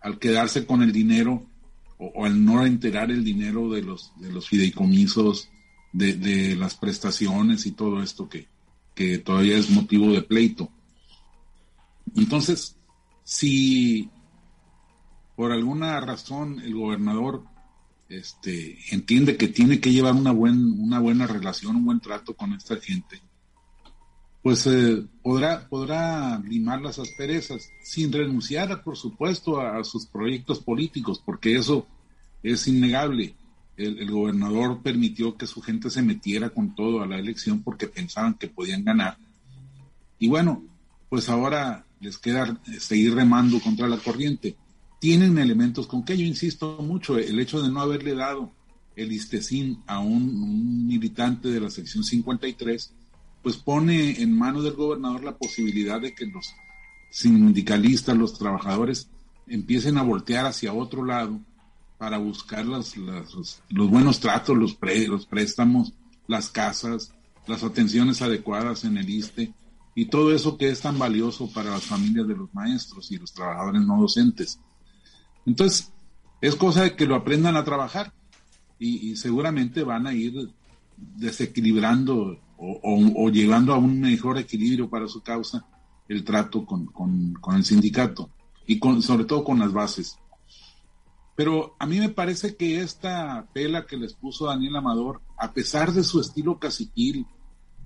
al 0.00 0.18
quedarse 0.18 0.66
con 0.66 0.82
el 0.82 0.90
dinero 0.90 1.46
o, 1.98 2.24
al 2.24 2.44
no 2.44 2.66
enterar 2.66 3.12
el 3.12 3.22
dinero 3.22 3.70
de 3.70 3.82
los, 3.82 4.12
de 4.16 4.32
los 4.32 4.48
fideicomisos, 4.48 5.48
de, 5.92 6.14
de 6.14 6.56
las 6.56 6.74
prestaciones 6.74 7.66
y 7.66 7.72
todo 7.72 8.02
esto 8.02 8.28
que, 8.28 8.48
que 9.00 9.16
todavía 9.16 9.56
es 9.56 9.70
motivo 9.70 10.12
de 10.12 10.20
pleito. 10.20 10.68
Entonces, 12.16 12.76
si 13.24 14.10
por 15.34 15.52
alguna 15.52 15.98
razón 16.00 16.60
el 16.60 16.74
gobernador 16.74 17.44
este, 18.10 18.76
entiende 18.90 19.38
que 19.38 19.48
tiene 19.48 19.80
que 19.80 19.90
llevar 19.90 20.12
una, 20.12 20.32
una 20.32 20.98
buena 20.98 21.26
relación, 21.26 21.76
un 21.76 21.86
buen 21.86 22.00
trato 22.00 22.34
con 22.34 22.52
esta 22.52 22.76
gente, 22.76 23.22
pues 24.42 24.66
eh, 24.66 25.02
podrá, 25.22 25.66
podrá 25.66 26.38
limar 26.40 26.82
las 26.82 26.98
asperezas 26.98 27.70
sin 27.82 28.12
renunciar, 28.12 28.84
por 28.84 28.98
supuesto, 28.98 29.62
a, 29.62 29.82
sus 29.82 30.04
proyectos 30.04 30.60
políticos, 30.60 31.22
porque 31.24 31.56
eso 31.56 31.86
es 32.42 32.68
innegable 32.68 33.34
el, 33.80 34.10
gobernador 34.10 34.82
permitió 34.82 35.36
que 35.36 35.46
su 35.46 35.62
gente 35.62 35.90
se 35.90 36.02
metiera 36.02 36.50
con 36.50 36.74
todo 36.74 37.02
a 37.02 37.06
la 37.06 37.18
elección 37.18 37.62
porque 37.62 37.86
pensaban 37.86 38.34
que 38.34 38.48
podían 38.48 38.84
ganar. 38.84 39.16
Y 40.18 40.28
bueno, 40.28 40.62
pues 41.08 41.28
ahora 41.28 41.86
les 42.00 42.18
queda 42.18 42.60
seguir 42.78 43.14
remando 43.14 43.58
contra 43.60 43.88
la 43.88 43.96
corriente. 43.96 44.56
Tienen 44.98 45.38
elementos 45.38 45.86
con 45.86 46.04
que 46.04 46.16
yo 46.16 46.24
insisto 46.24 46.78
mucho, 46.82 47.16
el 47.18 47.40
hecho 47.40 47.62
de 47.62 47.70
no 47.70 47.80
haberle 47.80 48.14
dado 48.14 48.52
el 48.96 49.12
istecín 49.12 49.82
a 49.86 50.00
un, 50.00 50.86
militante 50.86 51.48
de 51.48 51.60
la 51.60 51.70
sección 51.70 52.04
53, 52.04 52.92
pues 53.42 53.56
pone 53.56 54.20
en 54.20 54.36
manos 54.36 54.64
del 54.64 54.74
gobernador 54.74 55.24
la 55.24 55.36
posibilidad 55.36 56.00
de 56.00 56.14
que 56.14 56.26
los 56.26 56.54
sindicalistas, 57.10 58.16
los 58.16 58.38
trabajadores, 58.38 59.08
empiecen 59.46 59.96
a 59.96 60.02
voltear 60.02 60.44
hacia 60.44 60.74
otro 60.74 61.04
lado 61.04 61.40
para 62.00 62.16
buscar 62.16 62.64
los, 62.64 62.94
buenos 63.68 64.20
tratos, 64.20 64.56
los, 64.56 64.78
los 65.06 65.26
préstamos, 65.26 65.92
las 66.26 66.48
casas, 66.48 67.12
las 67.46 67.62
atenciones 67.62 68.22
adecuadas 68.22 68.84
en 68.84 68.96
el 68.96 69.10
ISTE 69.10 69.52
y 69.94 70.06
todo 70.06 70.34
eso 70.34 70.56
que 70.56 70.70
es 70.70 70.80
tan 70.80 70.98
valioso 70.98 71.52
para 71.52 71.72
las 71.72 71.82
familias 71.82 72.26
de 72.26 72.36
los 72.36 72.54
maestros 72.54 73.12
y 73.12 73.18
los 73.18 73.34
trabajadores 73.34 73.82
no 73.82 74.00
docentes. 74.00 74.58
Entonces, 75.44 75.92
es 76.40 76.56
cosa 76.56 76.84
de 76.84 76.96
que 76.96 77.04
lo 77.04 77.16
aprendan 77.16 77.56
a 77.56 77.64
trabajar 77.64 78.14
y, 78.78 79.14
seguramente 79.16 79.82
van 79.82 80.06
a 80.06 80.14
ir 80.14 80.48
desequilibrando 80.96 82.40
o, 82.56 83.28
llevando 83.28 83.74
a 83.74 83.78
un 83.78 84.00
mejor 84.00 84.38
equilibrio 84.38 84.88
para 84.88 85.06
su 85.06 85.20
causa 85.20 85.66
el 86.08 86.24
trato 86.24 86.64
con, 86.64 86.86
con 86.86 87.56
el 87.56 87.64
sindicato 87.66 88.30
y 88.66 88.78
con, 88.78 89.02
sobre 89.02 89.26
todo 89.26 89.44
con 89.44 89.58
las 89.58 89.74
bases. 89.74 90.16
Pero 91.40 91.74
a 91.78 91.86
mí 91.86 91.98
me 91.98 92.10
parece 92.10 92.54
que 92.54 92.82
esta 92.82 93.48
pela 93.54 93.86
que 93.86 93.96
les 93.96 94.12
puso 94.12 94.44
Daniel 94.44 94.76
Amador, 94.76 95.22
a 95.38 95.54
pesar 95.54 95.90
de 95.90 96.04
su 96.04 96.20
estilo 96.20 96.58
caciquil, 96.58 97.24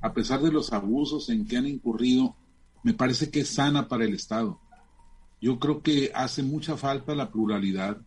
a 0.00 0.12
pesar 0.12 0.42
de 0.42 0.50
los 0.50 0.72
abusos 0.72 1.28
en 1.30 1.46
que 1.46 1.56
han 1.56 1.68
incurrido, 1.68 2.34
me 2.82 2.94
parece 2.94 3.30
que 3.30 3.42
es 3.42 3.50
sana 3.50 3.86
para 3.86 4.06
el 4.06 4.14
Estado. 4.14 4.58
Yo 5.40 5.60
creo 5.60 5.82
que 5.82 6.10
hace 6.16 6.42
mucha 6.42 6.76
falta 6.76 7.14
la 7.14 7.30
pluralidad. 7.30 7.98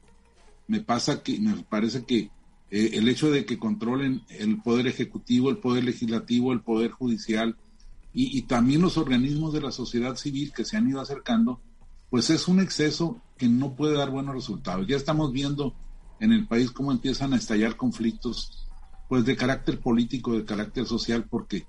Me 0.68 0.82
pasa 0.82 1.24
que 1.24 1.40
me 1.40 1.54
parece 1.64 2.04
que 2.04 2.30
eh, 2.70 2.90
el 2.96 3.08
hecho 3.08 3.32
de 3.32 3.46
que 3.46 3.58
controlen 3.58 4.24
el 4.28 4.62
poder 4.62 4.88
ejecutivo, 4.88 5.50
el 5.50 5.60
poder 5.60 5.86
legislativo, 5.86 6.52
el 6.52 6.60
poder 6.60 6.92
judicial 6.92 7.56
y, 8.14 8.38
y 8.38 8.42
también 8.42 8.82
los 8.82 8.98
organismos 8.98 9.54
de 9.54 9.62
la 9.62 9.72
sociedad 9.72 10.18
civil 10.18 10.52
que 10.52 10.66
se 10.66 10.76
han 10.76 10.90
ido 10.90 11.00
acercando, 11.00 11.62
pues 12.10 12.32
es 12.32 12.50
un 12.50 12.60
exceso 12.60 13.22
que 13.38 13.48
no 13.48 13.74
puede 13.74 13.98
dar 13.98 14.10
buenos 14.10 14.36
resultados. 14.36 14.88
Ya 14.88 14.98
estamos 14.98 15.32
viendo 15.32 15.74
en 16.20 16.34
el 16.34 16.48
país 16.48 16.72
cómo 16.72 16.92
empiezan 16.92 17.34
a 17.34 17.38
estallar 17.38 17.76
conflictos, 17.76 18.68
pues 19.08 19.26
de 19.26 19.36
carácter 19.36 19.80
político, 19.80 20.34
de 20.34 20.46
carácter 20.46 20.86
social, 20.86 21.26
porque 21.30 21.66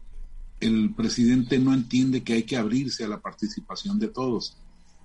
el 0.60 0.94
presidente 0.94 1.58
no 1.58 1.72
entiende 1.72 2.24
que 2.24 2.32
hay 2.32 2.42
que 2.42 2.56
abrirse 2.56 3.04
a 3.04 3.08
la 3.08 3.20
participación 3.20 3.98
de 3.98 4.08
todos. 4.08 4.56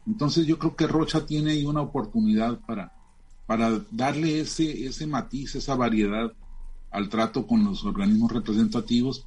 Entonces 0.07 0.47
yo 0.47 0.57
creo 0.57 0.75
que 0.75 0.87
Rocha 0.87 1.25
tiene 1.25 1.51
ahí 1.51 1.65
una 1.65 1.81
oportunidad 1.81 2.59
para, 2.61 2.91
para 3.45 3.81
darle 3.91 4.39
ese, 4.39 4.85
ese 4.85 5.07
matiz, 5.07 5.55
esa 5.55 5.75
variedad 5.75 6.33
al 6.91 7.09
trato 7.09 7.47
con 7.47 7.63
los 7.63 7.83
organismos 7.83 8.31
representativos 8.31 9.25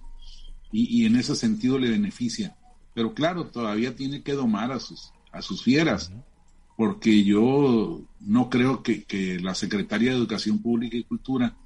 y, 0.73 1.07
en 1.07 1.17
ese 1.17 1.35
sentido 1.35 1.79
le 1.79 1.91
beneficia. 1.91 2.57
Pero 2.95 3.15
claro, 3.15 3.47
todavía 3.47 3.95
tiene 3.95 4.23
que 4.23 4.33
domar 4.33 4.73
a 4.73 4.81
sus, 4.81 5.13
a 5.33 5.43
sus 5.43 5.63
fieras, 5.63 6.13
porque 6.77 7.25
yo 7.25 8.03
no 8.21 8.51
creo 8.51 8.83
que, 8.83 9.05
que 9.05 9.41
la 9.41 9.55
Secretaría 9.55 10.11
de 10.11 10.17
Educación 10.17 10.61
Pública 10.61 10.97
y 10.97 11.05
Cultura 11.05 11.57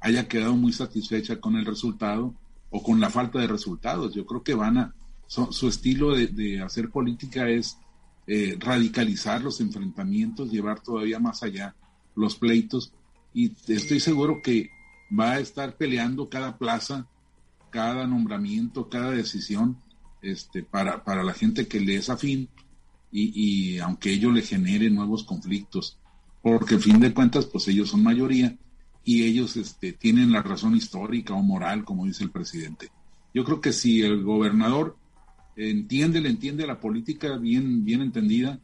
haya 0.00 0.28
quedado 0.28 0.54
muy 0.54 0.72
satisfecha 0.72 1.40
con 1.40 1.56
el 1.56 1.64
resultado 1.64 2.34
o 2.70 2.82
con 2.82 3.00
la 3.00 3.10
falta 3.10 3.38
de 3.38 3.46
resultados. 3.46 4.14
Yo 4.14 4.24
creo 4.24 4.42
que 4.42 4.54
van 4.54 4.78
a, 4.78 4.94
su, 5.26 5.68
estilo 5.68 6.14
de, 6.14 6.60
hacer 6.60 6.90
política 6.90 7.48
es 7.48 7.78
eh, 8.26 8.56
radicalizar 8.58 9.42
los 9.42 9.60
enfrentamientos, 9.60 10.50
llevar 10.50 10.80
todavía 10.80 11.18
más 11.18 11.42
allá 11.42 11.74
los 12.14 12.36
pleitos 12.36 12.92
y 13.32 13.52
estoy 13.68 13.98
seguro 13.98 14.42
que 14.42 14.70
va 15.18 15.32
a 15.32 15.38
estar 15.40 15.76
peleando 15.76 16.28
cada 16.28 16.58
plaza, 16.58 17.06
cada 17.70 18.06
nombramiento, 18.06 18.88
cada 18.88 19.10
decisión 19.10 19.78
este, 20.20 20.62
para, 20.62 21.02
para 21.02 21.22
la 21.22 21.32
gente 21.32 21.66
que 21.66 21.80
le 21.80 21.96
es 21.96 22.10
afín 22.10 22.48
y, 23.12 23.74
y 23.74 23.78
aunque 23.78 24.10
ello 24.10 24.32
le 24.32 24.42
genere 24.42 24.90
nuevos 24.90 25.22
conflictos, 25.24 25.98
porque 26.42 26.74
al 26.74 26.80
fin 26.80 26.98
de 26.98 27.14
cuentas 27.14 27.46
pues 27.46 27.68
ellos 27.68 27.90
son 27.90 28.02
mayoría 28.02 28.56
y 29.04 29.24
ellos 29.24 29.56
este, 29.56 29.92
tienen 29.92 30.32
la 30.32 30.42
razón 30.42 30.76
histórica 30.76 31.34
o 31.34 31.42
moral, 31.42 31.84
como 31.84 32.06
dice 32.06 32.24
el 32.24 32.30
presidente. 32.30 32.90
Yo 33.34 33.44
creo 33.44 33.60
que 33.60 33.72
si 33.72 34.02
el 34.02 34.22
gobernador 34.22 34.96
entiende, 35.56 36.20
le 36.20 36.30
entiende 36.30 36.66
la 36.66 36.80
política 36.80 37.36
bien, 37.36 37.84
bien 37.84 38.00
entendida, 38.00 38.58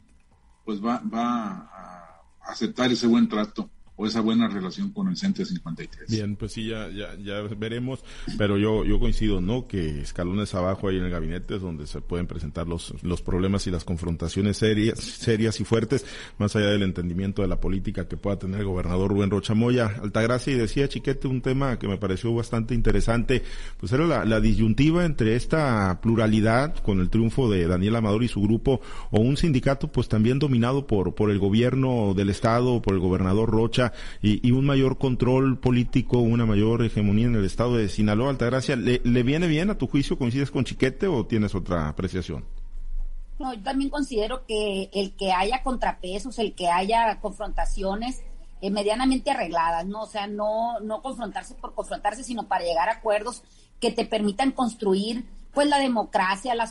pues 0.65 0.83
va, 0.83 0.99
va 1.01 1.51
a 1.51 2.21
aceptar 2.41 2.91
ese 2.91 3.07
buen 3.07 3.27
trato 3.27 3.69
o 4.01 4.07
esa 4.07 4.21
buena 4.21 4.47
relación 4.47 4.91
con 4.91 5.09
el 5.09 5.17
Centro 5.17 5.43
53. 5.43 6.09
Bien, 6.09 6.37
pues 6.37 6.53
sí, 6.53 6.67
ya, 6.67 6.87
ya, 6.89 7.17
ya 7.21 7.41
veremos, 7.57 7.99
pero 8.37 8.57
yo, 8.57 8.85
yo 8.85 8.97
coincido, 8.97 9.41
¿no? 9.41 9.67
Que 9.67 9.99
escalones 9.99 10.55
abajo 10.55 10.87
ahí 10.87 10.95
en 10.95 11.03
el 11.03 11.11
gabinete 11.11 11.57
es 11.57 11.61
donde 11.61 11.85
se 11.85 11.99
pueden 11.99 12.25
presentar 12.25 12.65
los, 12.65 12.93
los 13.03 13.21
problemas 13.21 13.67
y 13.67 13.71
las 13.71 13.83
confrontaciones 13.83 14.55
serias, 14.55 14.99
serias 14.99 15.59
y 15.59 15.65
fuertes, 15.65 16.05
más 16.37 16.55
allá 16.55 16.67
del 16.67 16.83
entendimiento 16.83 17.41
de 17.41 17.49
la 17.49 17.59
política 17.59 18.07
que 18.07 18.15
pueda 18.15 18.39
tener 18.39 18.61
el 18.61 18.67
gobernador 18.67 19.11
Rubén 19.11 19.31
Rochamoya. 19.31 19.87
Altagracia, 20.01 20.53
y 20.53 20.55
decía 20.55 20.87
Chiquete 20.87 21.27
un 21.27 21.41
tema 21.41 21.77
que 21.77 21.89
me 21.89 21.97
pareció 21.97 22.33
bastante 22.33 22.73
interesante, 22.75 23.43
pues 23.81 23.91
era 23.91 24.07
la, 24.07 24.23
la 24.23 24.39
disyuntiva 24.39 25.03
entre 25.03 25.35
esta 25.35 25.99
pluralidad 26.01 26.73
con 26.77 27.01
el 27.01 27.09
triunfo 27.09 27.51
de 27.51 27.67
Daniel 27.67 27.97
Amador 27.97 28.23
y 28.23 28.29
su 28.29 28.41
grupo, 28.41 28.79
o 29.11 29.19
un 29.19 29.35
sindicato 29.35 29.91
pues 29.91 30.07
también 30.07 30.39
dominado 30.39 30.87
por, 30.87 31.15
por 31.15 31.31
el 31.31 31.39
gobierno 31.39 32.13
del 32.15 32.29
Estado, 32.29 32.81
por 32.81 32.93
el 32.93 33.01
gobernador 33.01 33.49
Rocha, 33.49 33.88
y, 34.21 34.51
un 34.51 34.65
mayor 34.65 34.97
control 34.97 35.59
político, 35.59 36.19
una 36.19 36.45
mayor 36.45 36.83
hegemonía 36.83 37.27
en 37.27 37.35
el 37.35 37.45
estado 37.45 37.77
de 37.77 37.89
Sinaloa. 37.89 38.29
Altagracia, 38.29 38.75
¿le, 38.75 39.01
¿le 39.03 39.23
viene 39.23 39.47
bien 39.47 39.69
a 39.69 39.77
tu 39.77 39.87
juicio? 39.87 40.17
¿Coincides 40.17 40.51
con 40.51 40.63
Chiquete 40.63 41.07
o 41.07 41.25
tienes 41.25 41.55
otra 41.55 41.87
apreciación? 41.87 42.45
No, 43.39 43.53
yo 43.53 43.61
también 43.63 43.89
considero 43.89 44.45
que 44.45 44.89
el 44.93 45.15
que 45.15 45.31
haya 45.31 45.63
contrapesos, 45.63 46.39
el 46.39 46.53
que 46.53 46.67
haya 46.67 47.19
confrontaciones 47.21 48.21
eh, 48.61 48.69
medianamente 48.69 49.31
arregladas, 49.31 49.85
¿no? 49.85 50.01
O 50.01 50.07
sea, 50.07 50.27
no, 50.27 50.81
no 50.81 51.01
confrontarse 51.01 51.55
por 51.55 51.73
confrontarse, 51.73 52.25
sino 52.25 52.49
para 52.49 52.65
llegar 52.65 52.89
a 52.89 52.93
acuerdos 52.93 53.43
que 53.79 53.91
te 53.91 54.05
permitan 54.05 54.51
construir 54.51 55.25
pues 55.53 55.67
la 55.67 55.79
democracia, 55.79 56.53
la, 56.55 56.69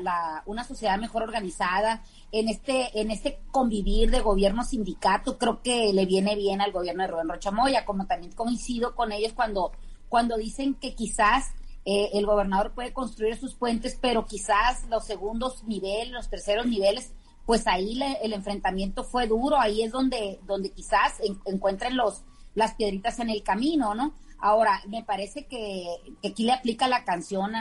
la, 0.00 0.42
una 0.46 0.64
sociedad 0.64 0.98
mejor 0.98 1.22
organizada, 1.22 2.02
en 2.30 2.48
este, 2.48 3.00
en 3.00 3.10
este 3.10 3.40
convivir 3.50 4.10
de 4.10 4.20
gobierno 4.20 4.64
sindicato, 4.64 5.38
creo 5.38 5.62
que 5.62 5.92
le 5.92 6.04
viene 6.04 6.36
bien 6.36 6.60
al 6.60 6.72
gobierno 6.72 7.02
de 7.02 7.08
Rubén 7.08 7.28
Rochamoya, 7.28 7.84
como 7.84 8.06
también 8.06 8.32
coincido 8.32 8.94
con 8.94 9.12
ellos 9.12 9.32
cuando, 9.32 9.72
cuando 10.08 10.36
dicen 10.36 10.74
que 10.74 10.94
quizás 10.94 11.52
eh, 11.86 12.10
el 12.12 12.26
gobernador 12.26 12.72
puede 12.74 12.92
construir 12.92 13.36
sus 13.38 13.54
puentes, 13.54 13.98
pero 14.00 14.26
quizás 14.26 14.86
los 14.90 15.06
segundos 15.06 15.64
niveles, 15.64 16.12
los 16.12 16.28
terceros 16.28 16.66
niveles, 16.66 17.14
pues 17.46 17.66
ahí 17.66 17.98
el 18.22 18.34
enfrentamiento 18.34 19.04
fue 19.04 19.26
duro, 19.26 19.58
ahí 19.58 19.82
es 19.82 19.90
donde, 19.90 20.38
donde 20.46 20.70
quizás 20.70 21.14
encuentren 21.46 21.96
los, 21.96 22.24
las 22.54 22.74
piedritas 22.74 23.20
en 23.20 23.30
el 23.30 23.42
camino, 23.42 23.94
¿no? 23.94 24.12
Ahora, 24.40 24.80
me 24.86 25.02
parece 25.02 25.46
que, 25.46 25.86
aquí 26.24 26.44
le 26.44 26.52
aplica 26.52 26.86
la 26.86 27.04
canción 27.04 27.52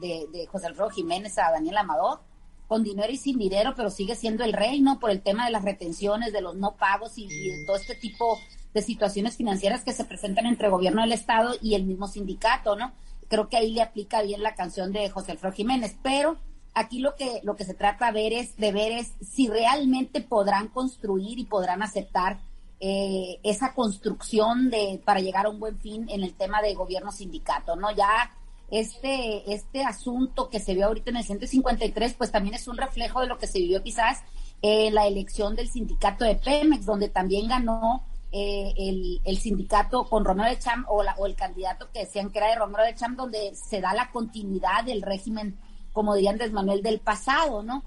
de, 0.00 0.26
de, 0.32 0.46
José 0.46 0.66
Alfredo 0.66 0.90
Jiménez 0.90 1.38
a 1.38 1.52
Daniel 1.52 1.76
Amador, 1.76 2.20
con 2.66 2.82
dinero 2.82 3.12
y 3.12 3.16
sin 3.16 3.38
dinero, 3.38 3.74
pero 3.76 3.90
sigue 3.90 4.16
siendo 4.16 4.42
el 4.42 4.52
rey, 4.52 4.80
¿no? 4.80 4.98
Por 4.98 5.10
el 5.10 5.22
tema 5.22 5.44
de 5.44 5.52
las 5.52 5.64
retenciones, 5.64 6.32
de 6.32 6.40
los 6.40 6.56
no 6.56 6.76
pagos 6.76 7.18
y, 7.18 7.28
de 7.28 7.64
todo 7.66 7.76
este 7.76 7.94
tipo 7.94 8.38
de 8.72 8.82
situaciones 8.82 9.36
financieras 9.36 9.84
que 9.84 9.92
se 9.92 10.04
presentan 10.04 10.46
entre 10.46 10.66
el 10.66 10.72
gobierno 10.72 11.02
del 11.02 11.12
Estado 11.12 11.54
y 11.62 11.74
el 11.74 11.84
mismo 11.84 12.08
sindicato, 12.08 12.74
¿no? 12.74 12.92
Creo 13.28 13.48
que 13.48 13.56
ahí 13.56 13.72
le 13.72 13.82
aplica 13.82 14.22
bien 14.22 14.42
la 14.42 14.54
canción 14.54 14.92
de 14.92 15.08
José 15.10 15.32
Alfredo 15.32 15.54
Jiménez, 15.54 15.96
pero 16.02 16.36
aquí 16.74 16.98
lo 16.98 17.14
que, 17.14 17.40
lo 17.44 17.54
que 17.54 17.64
se 17.64 17.74
trata 17.74 18.06
de 18.06 18.12
ver 18.12 18.32
es, 18.32 18.56
de 18.56 18.72
ver 18.72 18.92
es 18.92 19.14
si 19.20 19.48
realmente 19.48 20.20
podrán 20.20 20.68
construir 20.68 21.38
y 21.38 21.44
podrán 21.44 21.82
aceptar 21.82 22.40
eh, 22.86 23.40
esa 23.42 23.72
construcción 23.72 24.68
de 24.68 25.00
para 25.02 25.20
llegar 25.20 25.46
a 25.46 25.48
un 25.48 25.58
buen 25.58 25.78
fin 25.78 26.04
en 26.10 26.22
el 26.22 26.34
tema 26.34 26.60
de 26.60 26.74
gobierno 26.74 27.12
sindicato, 27.12 27.76
¿no? 27.76 27.90
Ya 27.92 28.30
este, 28.70 29.54
este 29.54 29.82
asunto 29.82 30.50
que 30.50 30.60
se 30.60 30.74
vio 30.74 30.84
ahorita 30.84 31.08
en 31.08 31.16
el 31.16 31.24
153, 31.24 32.12
pues 32.12 32.30
también 32.30 32.54
es 32.54 32.68
un 32.68 32.76
reflejo 32.76 33.22
de 33.22 33.26
lo 33.26 33.38
que 33.38 33.46
se 33.46 33.58
vivió 33.58 33.82
quizás 33.82 34.22
en 34.60 34.94
la 34.94 35.06
elección 35.06 35.56
del 35.56 35.70
sindicato 35.70 36.26
de 36.26 36.34
Pemex, 36.34 36.84
donde 36.84 37.08
también 37.08 37.48
ganó 37.48 38.04
eh, 38.32 38.74
el, 38.76 39.18
el, 39.24 39.38
sindicato 39.38 40.04
con 40.04 40.22
Romero 40.22 40.50
de 40.50 40.58
Cham 40.58 40.84
o, 40.86 41.02
la, 41.02 41.14
o 41.16 41.24
el 41.24 41.36
candidato 41.36 41.88
que 41.90 42.00
decían 42.00 42.28
que 42.28 42.36
era 42.36 42.48
de 42.48 42.56
Romero 42.56 42.84
de 42.84 42.94
Cham, 42.94 43.16
donde 43.16 43.54
se 43.54 43.80
da 43.80 43.94
la 43.94 44.10
continuidad 44.10 44.84
del 44.84 45.00
régimen, 45.00 45.58
como 45.94 46.14
dirían 46.14 46.36
Desmanuel, 46.36 46.82
del 46.82 47.00
pasado, 47.00 47.62
¿no? 47.62 47.82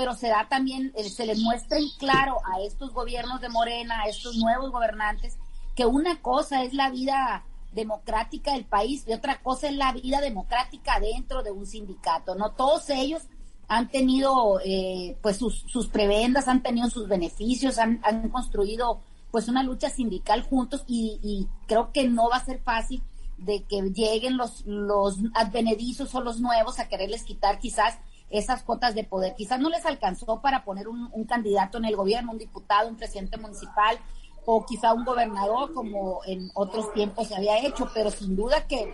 Pero 0.00 0.14
se 0.14 0.28
da 0.28 0.46
también, 0.48 0.94
eh, 0.96 1.10
se 1.10 1.26
les 1.26 1.40
muestra 1.40 1.76
en 1.76 1.90
claro 1.98 2.38
a 2.50 2.62
estos 2.62 2.94
gobiernos 2.94 3.42
de 3.42 3.50
Morena, 3.50 4.00
a 4.00 4.08
estos 4.08 4.34
nuevos 4.38 4.72
gobernantes, 4.72 5.36
que 5.76 5.84
una 5.84 6.22
cosa 6.22 6.64
es 6.64 6.72
la 6.72 6.88
vida 6.88 7.44
democrática 7.74 8.54
del 8.54 8.64
país 8.64 9.04
y 9.06 9.12
otra 9.12 9.42
cosa 9.42 9.68
es 9.68 9.76
la 9.76 9.92
vida 9.92 10.22
democrática 10.22 10.98
dentro 11.00 11.42
de 11.42 11.50
un 11.50 11.66
sindicato, 11.66 12.34
¿no? 12.34 12.52
Todos 12.52 12.88
ellos 12.88 13.24
han 13.68 13.90
tenido 13.90 14.58
eh, 14.64 15.18
pues 15.20 15.36
sus, 15.36 15.66
sus, 15.68 15.88
prebendas, 15.88 16.48
han 16.48 16.62
tenido 16.62 16.88
sus 16.88 17.06
beneficios, 17.06 17.76
han, 17.76 18.00
han 18.02 18.30
construido 18.30 19.00
pues 19.30 19.48
una 19.48 19.62
lucha 19.62 19.90
sindical 19.90 20.44
juntos 20.44 20.82
y, 20.86 21.20
y, 21.22 21.46
creo 21.66 21.92
que 21.92 22.08
no 22.08 22.30
va 22.30 22.36
a 22.36 22.44
ser 22.46 22.62
fácil 22.62 23.02
de 23.36 23.64
que 23.64 23.82
lleguen 23.82 24.38
los, 24.38 24.64
los 24.64 25.18
advenedizos 25.34 26.14
o 26.14 26.22
los 26.22 26.40
nuevos 26.40 26.78
a 26.78 26.88
quererles 26.88 27.24
quitar 27.24 27.58
quizás 27.58 27.98
esas 28.30 28.62
cuotas 28.62 28.94
de 28.94 29.04
poder. 29.04 29.34
Quizás 29.34 29.60
no 29.60 29.68
les 29.68 29.84
alcanzó 29.84 30.40
para 30.40 30.64
poner 30.64 30.88
un, 30.88 31.10
candidato 31.24 31.78
en 31.78 31.84
el 31.84 31.96
gobierno, 31.96 32.32
un 32.32 32.38
diputado, 32.38 32.88
un 32.88 32.96
presidente 32.96 33.36
municipal 33.36 33.98
o 34.46 34.64
quizá 34.64 34.94
un 34.94 35.04
gobernador 35.04 35.74
como 35.74 36.20
en 36.26 36.50
otros 36.54 36.92
tiempos 36.94 37.28
se 37.28 37.36
había 37.36 37.58
hecho, 37.58 37.88
pero 37.92 38.10
sin 38.10 38.34
duda 38.34 38.66
que 38.66 38.92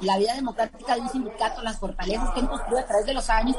la 0.00 0.18
vida 0.18 0.34
democrática 0.34 0.94
de 0.94 1.02
un 1.02 1.08
sindicato, 1.08 1.62
las 1.62 1.78
fortalezas 1.78 2.30
que 2.30 2.40
han 2.40 2.46
construido 2.46 2.80
a 2.80 2.86
través 2.86 3.06
de 3.06 3.14
los 3.14 3.28
años, 3.28 3.56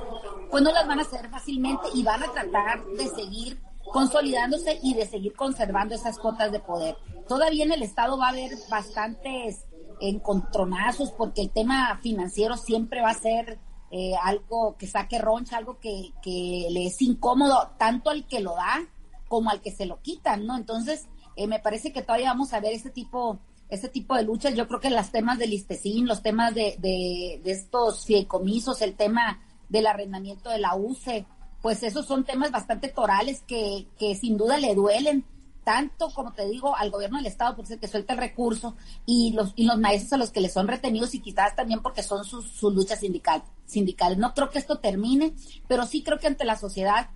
pues 0.49 0.63
no 0.63 0.71
las 0.71 0.87
van 0.87 0.99
a 0.99 1.03
hacer 1.03 1.29
fácilmente 1.29 1.87
y 1.93 2.03
van 2.03 2.23
a 2.23 2.31
tratar 2.31 2.83
de 2.85 3.07
seguir 3.07 3.61
consolidándose 3.91 4.79
y 4.81 4.93
de 4.95 5.05
seguir 5.05 5.33
conservando 5.35 5.95
esas 5.95 6.17
cuotas 6.17 6.51
de 6.51 6.59
poder. 6.59 6.97
Todavía 7.27 7.63
en 7.63 7.71
el 7.71 7.83
Estado 7.83 8.17
va 8.17 8.27
a 8.27 8.29
haber 8.29 8.51
bastantes 8.69 9.65
encontronazos 10.01 11.11
porque 11.11 11.41
el 11.41 11.51
tema 11.51 11.99
financiero 12.01 12.57
siempre 12.57 13.01
va 13.01 13.11
a 13.11 13.15
ser 13.15 13.59
eh, 13.95 14.15
algo 14.23 14.75
que 14.75 14.87
saque 14.87 15.19
roncha, 15.19 15.57
algo 15.57 15.77
que, 15.79 16.11
le 16.25 16.87
es 16.87 16.99
incómodo 16.99 17.75
tanto 17.77 18.09
al 18.09 18.25
que 18.25 18.39
lo 18.39 18.55
da 18.55 18.87
como 19.27 19.51
al 19.51 19.61
que 19.61 19.69
se 19.69 19.85
lo 19.85 20.01
quitan, 20.01 20.47
¿no? 20.47 20.57
Entonces, 20.57 21.05
eh, 21.35 21.45
me 21.45 21.59
parece 21.59 21.93
que 21.93 22.01
todavía 22.01 22.29
vamos 22.29 22.53
a 22.53 22.59
ver 22.59 22.73
ese 22.73 22.89
tipo, 22.89 23.37
ese 23.69 23.89
tipo 23.89 24.15
de 24.15 24.23
luchas. 24.23 24.55
Yo 24.55 24.67
creo 24.67 24.79
que 24.79 24.89
los 24.89 25.11
temas 25.11 25.37
del 25.37 25.51
listecín, 25.51 26.07
los 26.07 26.23
temas 26.23 26.55
de, 26.55 26.75
de, 26.79 27.39
de 27.43 27.51
estos 27.51 28.05
fideicomisos, 28.05 28.81
el 28.81 28.95
tema 28.95 29.43
del 29.69 29.85
arrendamiento 29.85 30.49
de 30.49 30.57
la 30.57 30.73
UCE, 30.73 31.27
pues 31.61 31.83
esos 31.83 32.07
son 32.07 32.23
temas 32.23 32.49
bastante 32.49 32.87
torales 32.87 33.43
que, 33.43 33.87
que 33.99 34.15
sin 34.15 34.37
duda 34.37 34.57
le 34.57 34.73
duelen 34.73 35.23
tanto, 35.63 36.09
como 36.13 36.33
te 36.33 36.47
digo, 36.47 36.75
al 36.75 36.91
gobierno 36.91 37.17
del 37.17 37.25
Estado, 37.25 37.55
porque 37.55 37.67
es 37.67 37.71
el 37.71 37.79
que 37.79 37.87
suelta 37.87 38.13
el 38.13 38.19
recurso, 38.19 38.75
y 39.05 39.33
los, 39.33 39.53
y 39.55 39.65
los 39.65 39.77
maestros 39.77 40.13
a 40.13 40.17
los 40.17 40.31
que 40.31 40.41
les 40.41 40.53
son 40.53 40.67
retenidos, 40.67 41.13
y 41.15 41.19
quizás 41.19 41.55
también 41.55 41.81
porque 41.81 42.03
son 42.03 42.23
sus, 42.25 42.45
sus 42.47 42.73
luchas 42.73 42.99
sindical, 42.99 43.43
sindicales. 43.65 44.17
No 44.17 44.33
creo 44.33 44.49
que 44.49 44.59
esto 44.59 44.79
termine, 44.79 45.33
pero 45.67 45.85
sí 45.85 46.03
creo 46.03 46.19
que 46.19 46.27
ante 46.27 46.45
la 46.45 46.57
sociedad 46.57 47.09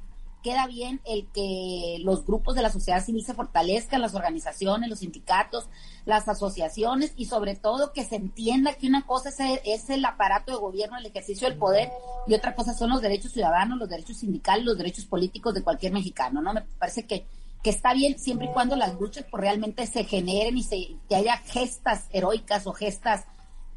queda 0.44 0.68
bien 0.68 1.02
el 1.06 1.28
que 1.34 1.98
los 2.02 2.26
grupos 2.26 2.56
de 2.56 2.62
la 2.62 2.70
sociedad 2.70 3.04
civil 3.04 3.26
se 3.26 3.34
fortalezcan, 3.34 4.02
las 4.02 4.16
organizaciones, 4.16 4.90
los 4.90 5.00
sindicatos, 5.00 5.68
las 6.06 6.28
asociaciones 6.28 7.12
y 7.18 7.26
sobre 7.26 7.56
todo 7.56 7.92
que 7.92 8.06
se 8.06 8.16
entienda 8.16 8.74
que 8.76 8.88
una 8.88 9.06
cosa 9.06 9.30
es, 9.30 9.62
es, 9.66 9.90
el 9.90 10.06
aparato 10.06 10.52
de 10.52 10.58
gobierno, 10.58 10.98
el 10.98 11.06
ejercicio 11.06 11.50
del 11.50 11.58
poder 11.58 11.90
y 12.28 12.34
otra 12.34 12.56
cosa 12.56 12.74
son 12.74 12.92
los 12.92 13.02
derechos 13.02 13.34
ciudadanos, 13.34 13.78
los 13.78 13.90
derechos 13.90 14.18
sindicales, 14.18 14.66
los 14.66 14.78
derechos 14.78 15.06
políticos 15.06 15.54
de 15.54 15.64
cualquier 15.64 15.92
mexicano, 15.92 16.42
¿no? 16.42 16.54
Me 16.54 16.62
parece 16.62 17.06
que 17.06 17.26
que 17.68 17.72
está 17.72 17.94
bien 17.94 18.18
siempre 18.18 18.48
y 18.48 18.54
cuando 18.54 18.78
las 18.78 18.98
luchas 18.98 19.26
pues, 19.30 19.42
realmente 19.42 19.86
se 19.88 20.06
generen 20.06 20.58
y 20.58 20.64
se, 20.64 20.96
haya 21.14 21.36
gestas 21.36 22.06
heroicas 22.14 22.66
o 22.66 22.72
gestas 22.72 23.26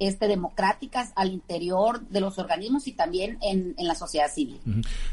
este, 0.00 0.28
democráticas 0.28 1.12
al 1.14 1.30
interior 1.30 2.00
de 2.08 2.20
los 2.20 2.38
organismos 2.38 2.88
y 2.88 2.92
también 2.92 3.38
en, 3.42 3.74
la 3.78 3.94
sociedad 3.94 4.32
civil. 4.32 4.58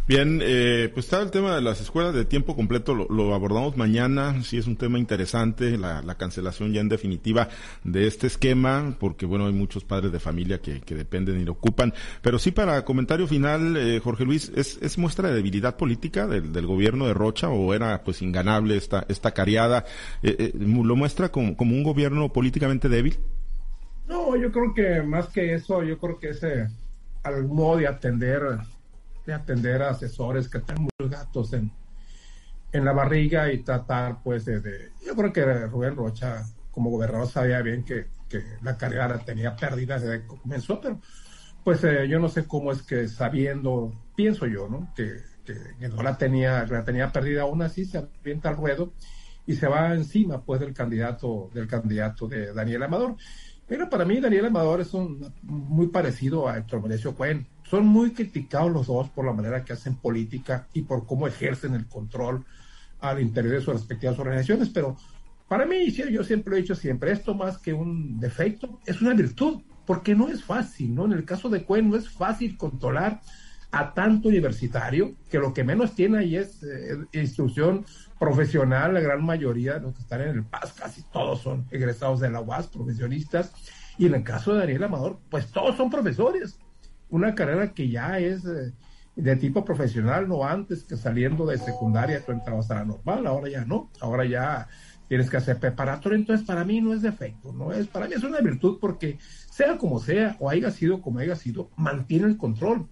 Bien, 0.07 0.39
eh, 0.41 0.89
pues 0.93 1.05
está 1.05 1.21
el 1.21 1.29
tema 1.29 1.55
de 1.55 1.61
las 1.61 1.81
escuelas 1.81 2.13
de 2.13 2.25
tiempo 2.25 2.55
completo, 2.55 2.95
lo, 2.95 3.35
abordamos 3.35 3.75
mañana, 3.75 4.41
sí 4.43 4.57
es 4.57 4.65
un 4.65 4.77
tema 4.77 4.97
interesante, 4.97 5.77
la, 5.77 6.15
cancelación 6.17 6.73
ya 6.73 6.81
en 6.81 6.89
definitiva 6.89 7.49
de 7.83 8.07
este 8.07 8.27
esquema, 8.27 8.95
porque 8.97 9.25
bueno, 9.25 9.45
hay 9.47 9.53
muchos 9.53 9.83
padres 9.83 10.11
de 10.11 10.19
familia 10.19 10.59
que, 10.59 10.81
dependen 10.95 11.39
y 11.39 11.43
lo 11.43 11.51
ocupan, 11.51 11.93
pero 12.21 12.39
sí 12.39 12.51
para 12.51 12.83
comentario 12.85 13.27
final, 13.27 13.75
eh, 13.77 13.99
Jorge 13.99 14.23
Luis, 14.23 14.51
¿es, 14.55 14.97
muestra 14.97 15.29
de 15.29 15.35
debilidad 15.35 15.75
política 15.75 16.27
del, 16.27 16.65
gobierno 16.65 17.07
de 17.07 17.13
Rocha 17.13 17.49
o 17.49 17.73
era 17.73 18.03
pues 18.03 18.21
inganable 18.21 18.77
esta, 18.77 19.05
esta 19.09 19.31
cariada? 19.31 19.85
Eh, 20.23 20.53
¿Lo 20.55 20.95
muestra 20.95 21.29
como, 21.29 21.57
como 21.57 21.75
un 21.75 21.83
gobierno 21.83 22.31
políticamente 22.31 22.89
débil? 22.89 23.19
No, 24.07 24.35
yo 24.35 24.51
creo 24.51 24.73
que 24.73 25.01
más 25.01 25.27
que 25.27 25.53
eso, 25.53 25.83
yo 25.83 25.97
creo 25.97 26.17
que 26.17 26.29
ese 26.29 26.69
al 27.23 27.45
modo 27.45 27.77
de 27.77 27.87
atender, 27.87 28.41
de 29.25 29.33
atender 29.33 29.81
a 29.81 29.89
asesores 29.89 30.47
que 30.47 30.59
tengan 30.59 30.83
muchos 30.83 31.11
gatos 31.11 31.53
en, 31.53 31.71
en 32.71 32.85
la 32.85 32.93
barriga 32.93 33.51
y 33.51 33.63
tratar, 33.63 34.21
pues, 34.23 34.45
de, 34.45 34.91
yo 35.05 35.15
creo 35.15 35.33
que 35.33 35.43
Rubén 35.67 35.95
Rocha, 35.95 36.45
como 36.71 36.89
gobernador, 36.89 37.27
sabía 37.27 37.61
bien 37.61 37.83
que, 37.83 38.07
que 38.29 38.43
la 38.61 38.77
carrera 38.77 39.07
la 39.07 39.19
tenía 39.19 39.55
perdida 39.55 39.99
desde 39.99 40.21
que 40.21 40.27
comenzó, 40.27 40.79
pero 40.79 40.99
pues 41.63 41.83
eh, 41.83 42.07
yo 42.07 42.19
no 42.19 42.29
sé 42.29 42.47
cómo 42.47 42.71
es 42.71 42.81
que 42.81 43.09
sabiendo, 43.09 43.91
pienso 44.15 44.45
yo, 44.45 44.69
¿no? 44.69 44.93
Que, 44.95 45.17
que, 45.45 45.89
no 45.89 46.01
la 46.01 46.17
tenía, 46.17 46.65
la 46.65 46.85
tenía 46.85 47.11
perdida 47.11 47.41
aún 47.41 47.61
así, 47.61 47.83
se 47.83 47.97
avienta 47.97 48.47
al 48.47 48.55
ruedo 48.55 48.93
y 49.45 49.55
se 49.55 49.67
va 49.67 49.93
encima, 49.93 50.41
pues, 50.41 50.61
del 50.61 50.73
candidato, 50.73 51.49
del 51.53 51.67
candidato 51.67 52.27
de 52.27 52.53
Daniel 52.53 52.83
Amador. 52.83 53.15
Pero 53.67 53.89
para 53.89 54.05
mí 54.05 54.19
Daniel 54.19 54.45
Amador 54.45 54.81
es 54.81 54.93
un, 54.93 55.33
muy 55.43 55.87
parecido 55.87 56.47
a 56.47 56.57
Héctor 56.57 56.81
Merecio 56.81 57.15
Cuen. 57.15 57.47
Son 57.69 57.85
muy 57.85 58.11
criticados 58.11 58.71
los 58.71 58.87
dos 58.87 59.09
por 59.09 59.25
la 59.25 59.33
manera 59.33 59.65
que 59.65 59.73
hacen 59.73 59.95
política 59.95 60.67
y 60.73 60.83
por 60.83 61.05
cómo 61.05 61.27
ejercen 61.27 61.73
el 61.73 61.85
control 61.85 62.45
al 63.01 63.21
interior 63.21 63.55
de 63.55 63.61
sus 63.61 63.73
respectivas 63.73 64.17
organizaciones, 64.17 64.69
pero 64.69 64.95
para 65.47 65.65
mí, 65.65 65.91
yo 65.91 66.23
siempre 66.23 66.51
lo 66.51 66.57
he 66.57 66.61
dicho 66.61 66.75
siempre, 66.75 67.11
esto 67.11 67.33
más 67.33 67.57
que 67.57 67.73
un 67.73 68.19
defecto 68.19 68.79
es 68.85 69.01
una 69.01 69.13
virtud, 69.13 69.61
porque 69.85 70.13
no 70.13 70.27
es 70.27 70.43
fácil, 70.43 70.93
¿no? 70.93 71.05
En 71.05 71.13
el 71.13 71.23
caso 71.23 71.47
de 71.47 71.63
Cuen 71.63 71.89
no 71.89 71.95
es 71.95 72.09
fácil 72.09 72.57
controlar 72.57 73.21
a 73.71 73.93
tanto 73.93 74.27
universitario, 74.27 75.15
que 75.29 75.39
lo 75.39 75.53
que 75.53 75.63
menos 75.63 75.95
tiene 75.95 76.19
ahí 76.19 76.35
es 76.35 76.63
eh, 76.63 76.97
instrucción 77.13 77.85
profesional, 78.19 78.93
la 78.93 78.99
gran 78.99 79.23
mayoría 79.23 79.75
de 79.75 79.81
los 79.81 79.93
que 79.93 80.01
están 80.01 80.21
en 80.21 80.29
el 80.29 80.43
PAS, 80.43 80.73
casi 80.73 81.03
todos 81.03 81.41
son 81.41 81.67
egresados 81.71 82.19
de 82.19 82.29
la 82.29 82.41
UAS, 82.41 82.67
profesionistas, 82.67 83.51
y 83.97 84.05
en 84.05 84.15
el 84.15 84.23
caso 84.23 84.53
de 84.53 84.59
Daniel 84.59 84.83
Amador, 84.83 85.19
pues 85.29 85.47
todos 85.47 85.75
son 85.75 85.89
profesores, 85.89 86.59
una 87.09 87.35
carrera 87.35 87.73
que 87.73 87.89
ya 87.89 88.19
es 88.19 88.45
eh, 88.45 88.73
de 89.15 89.35
tipo 89.35 89.65
profesional, 89.65 90.27
no 90.27 90.45
antes 90.45 90.83
que 90.83 90.95
saliendo 90.95 91.45
de 91.45 91.57
secundaria 91.57 92.23
tú 92.23 92.31
entrabas 92.31 92.69
a 92.71 92.75
la 92.75 92.85
normal, 92.85 93.25
ahora 93.25 93.49
ya 93.49 93.65
no, 93.65 93.89
ahora 93.99 94.25
ya 94.25 94.67
tienes 95.07 95.29
que 95.29 95.37
hacer 95.37 95.57
preparatorio, 95.57 96.17
entonces 96.17 96.45
para 96.45 96.63
mí 96.63 96.81
no 96.81 96.93
es 96.93 97.01
defecto, 97.01 97.53
no 97.53 97.71
es, 97.71 97.87
para 97.87 98.07
mí 98.07 98.13
es 98.13 98.23
una 98.23 98.41
virtud 98.41 98.77
porque 98.79 99.17
sea 99.49 99.77
como 99.77 99.99
sea 99.99 100.35
o 100.39 100.49
haya 100.49 100.69
sido 100.69 101.01
como 101.01 101.19
haya 101.19 101.35
sido, 101.35 101.69
mantiene 101.77 102.27
el 102.27 102.37
control 102.37 102.87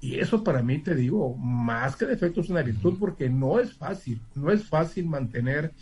y 0.00 0.18
eso 0.20 0.44
para 0.44 0.62
mí, 0.62 0.78
te 0.78 0.94
digo, 0.94 1.36
más 1.36 1.96
que 1.96 2.06
defecto 2.06 2.40
es 2.40 2.50
una 2.50 2.62
virtud 2.62 2.96
porque 2.98 3.28
no 3.28 3.58
es 3.58 3.74
fácil, 3.74 4.20
no 4.34 4.50
es 4.50 4.64
fácil 4.64 5.06
mantener 5.06 5.72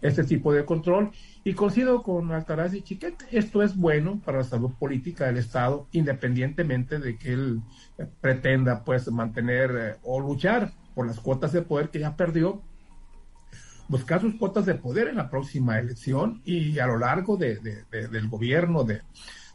este 0.00 0.22
tipo 0.24 0.52
de 0.52 0.64
control. 0.64 1.10
Y 1.42 1.54
coincido 1.54 2.02
con 2.02 2.30
Altaraz 2.32 2.74
y 2.74 2.82
Chiquete, 2.82 3.24
esto 3.30 3.62
es 3.62 3.76
bueno 3.76 4.20
para 4.24 4.38
la 4.38 4.44
salud 4.44 4.72
política 4.78 5.26
del 5.26 5.38
Estado, 5.38 5.88
independientemente 5.92 6.98
de 6.98 7.18
que 7.18 7.32
él 7.32 7.62
pretenda 8.20 8.84
pues 8.84 9.10
mantener 9.10 9.70
eh, 9.78 9.96
o 10.02 10.20
luchar 10.20 10.72
por 10.94 11.06
las 11.06 11.18
cuotas 11.18 11.52
de 11.52 11.62
poder 11.62 11.90
que 11.90 12.00
ya 12.00 12.16
perdió, 12.16 12.62
buscar 13.88 14.20
sus 14.20 14.36
cuotas 14.36 14.66
de 14.66 14.74
poder 14.74 15.08
en 15.08 15.16
la 15.16 15.28
próxima 15.28 15.78
elección 15.78 16.40
y 16.44 16.78
a 16.78 16.86
lo 16.86 16.98
largo 16.98 17.36
de, 17.36 17.58
del 17.90 18.28
gobierno 18.28 18.84
de, 18.84 19.02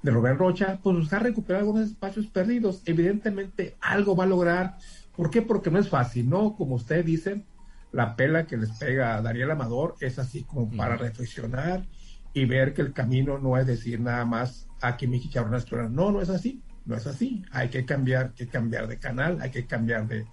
de 0.01 0.11
Rubén 0.11 0.37
Rocha, 0.37 0.79
pues 0.81 0.95
buscar 0.95 1.23
recuperar 1.23 1.61
algunos 1.61 1.89
espacios 1.89 2.27
perdidos. 2.27 2.81
Evidentemente 2.85 3.75
algo 3.81 4.15
va 4.15 4.23
a 4.23 4.27
lograr. 4.27 4.77
¿Por 5.15 5.29
qué? 5.29 5.41
Porque 5.41 5.69
no 5.71 5.79
es 5.79 5.89
fácil, 5.89 6.29
¿no? 6.29 6.55
Como 6.55 6.75
usted 6.75 7.03
dice, 7.03 7.43
la 7.91 8.15
pela 8.15 8.45
que 8.45 8.57
les 8.57 8.71
pega 8.71 9.15
a 9.15 9.21
Daniel 9.21 9.51
Amador 9.51 9.95
es 9.99 10.19
así 10.19 10.43
como 10.43 10.69
para 10.71 10.95
reflexionar 10.95 11.85
y 12.33 12.45
ver 12.45 12.73
que 12.73 12.81
el 12.81 12.93
camino 12.93 13.39
no 13.39 13.57
es 13.57 13.65
decir 13.65 13.99
nada 13.99 14.23
más 14.23 14.67
aquí 14.81 15.07
mi 15.07 15.19
chicharrón 15.19 15.61
No, 15.93 16.11
no 16.11 16.21
es 16.21 16.29
así, 16.29 16.61
no 16.85 16.95
es 16.95 17.05
así. 17.07 17.43
Hay 17.51 17.69
que 17.69 17.85
cambiar, 17.85 18.33
que 18.33 18.47
cambiar 18.47 18.87
de 18.87 18.97
canal, 18.97 19.39
hay 19.41 19.51
que 19.51 19.65
cambiar 19.65 20.07
de, 20.07 20.25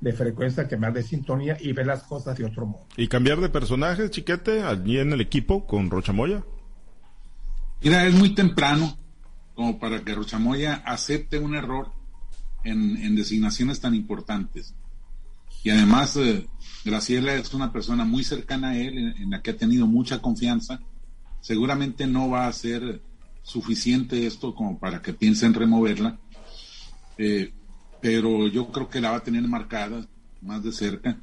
de 0.00 0.12
frecuencia, 0.12 0.66
cambiar 0.66 0.94
de 0.94 1.02
sintonía 1.02 1.58
y 1.60 1.72
ver 1.72 1.86
las 1.86 2.04
cosas 2.04 2.38
de 2.38 2.46
otro 2.46 2.64
modo. 2.64 2.86
¿Y 2.96 3.08
cambiar 3.08 3.40
de 3.40 3.50
personaje, 3.50 4.08
chiquete, 4.08 4.62
allí 4.62 4.98
en 4.98 5.12
el 5.12 5.20
equipo 5.20 5.66
con 5.66 5.90
Rocha 5.90 6.12
Moya? 6.12 6.42
Mira, 7.82 8.06
es 8.06 8.14
muy 8.14 8.34
temprano 8.34 8.96
como 9.60 9.78
para 9.78 10.02
que 10.02 10.14
Rochamoya 10.14 10.76
acepte 10.86 11.38
un 11.38 11.54
error 11.54 11.92
en, 12.64 13.14
designaciones 13.14 13.78
tan 13.78 13.94
importantes. 13.94 14.74
Y 15.62 15.68
además, 15.68 16.16
eh, 16.16 16.46
Graciela 16.82 17.34
es 17.34 17.52
una 17.52 17.70
persona 17.70 18.06
muy 18.06 18.24
cercana 18.24 18.70
a 18.70 18.78
él, 18.78 18.96
en, 19.18 19.28
la 19.28 19.42
que 19.42 19.50
ha 19.50 19.56
tenido 19.58 19.86
mucha 19.86 20.22
confianza. 20.22 20.80
Seguramente 21.42 22.06
no 22.06 22.30
va 22.30 22.46
a 22.46 22.52
ser 22.54 23.02
suficiente 23.42 24.26
esto 24.26 24.54
como 24.54 24.78
para 24.78 25.02
que 25.02 25.12
piensen 25.12 25.52
removerla, 25.52 26.18
eh, 27.18 27.52
pero 28.00 28.48
yo 28.48 28.72
creo 28.72 28.88
que 28.88 29.02
la 29.02 29.10
va 29.10 29.18
a 29.18 29.22
tener 29.22 29.46
marcada 29.46 30.08
más 30.40 30.64
de 30.64 30.72
cerca. 30.72 31.20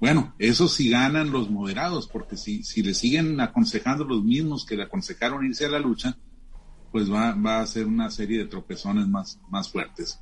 Bueno, 0.00 0.34
eso 0.40 0.66
si 0.66 0.90
ganan 0.90 1.30
los 1.30 1.50
moderados, 1.50 2.08
porque 2.08 2.36
si, 2.36 2.64
si 2.64 2.82
le 2.82 2.94
siguen 2.94 3.40
aconsejando 3.40 4.02
los 4.02 4.24
mismos 4.24 4.66
que 4.66 4.76
le 4.76 4.82
aconsejaron 4.82 5.46
irse 5.46 5.66
a 5.66 5.70
la 5.70 5.78
lucha, 5.78 6.18
pues 6.96 7.12
va, 7.12 7.34
va 7.34 7.60
a 7.60 7.66
ser 7.66 7.84
una 7.84 8.10
serie 8.10 8.38
de 8.38 8.46
tropezones 8.46 9.06
más, 9.06 9.38
más 9.50 9.68
fuertes. 9.68 10.18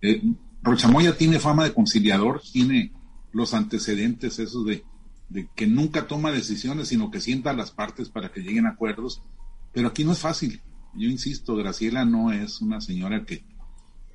Eh, 0.00 0.22
Rochamoya 0.62 1.18
tiene 1.18 1.38
fama 1.38 1.64
de 1.64 1.74
conciliador, 1.74 2.40
tiene 2.50 2.94
los 3.32 3.52
antecedentes 3.52 4.38
esos 4.38 4.64
de, 4.64 4.84
de 5.28 5.50
que 5.54 5.66
nunca 5.66 6.06
toma 6.06 6.32
decisiones, 6.32 6.88
sino 6.88 7.10
que 7.10 7.20
sienta 7.20 7.50
a 7.50 7.52
las 7.52 7.72
partes 7.72 8.08
para 8.08 8.32
que 8.32 8.40
lleguen 8.40 8.64
a 8.64 8.70
acuerdos. 8.70 9.20
Pero 9.74 9.88
aquí 9.88 10.02
no 10.02 10.12
es 10.12 10.18
fácil. 10.20 10.62
Yo 10.94 11.10
insisto, 11.10 11.56
Graciela 11.56 12.06
no 12.06 12.32
es 12.32 12.62
una 12.62 12.80
señora 12.80 13.26
que, 13.26 13.44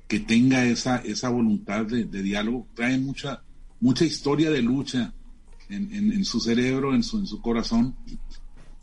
que 0.08 0.18
tenga 0.18 0.64
esa, 0.64 0.96
esa 0.96 1.28
voluntad 1.28 1.86
de, 1.86 2.06
diálogo. 2.06 2.66
Trae 2.74 2.98
mucha, 2.98 3.44
mucha 3.78 4.04
historia 4.04 4.50
de 4.50 4.62
lucha 4.62 5.14
en, 5.68 5.94
en, 5.94 6.12
en, 6.12 6.24
su 6.24 6.40
cerebro, 6.40 6.92
en 6.92 7.04
su, 7.04 7.18
en 7.18 7.28
su 7.28 7.40
corazón, 7.40 7.94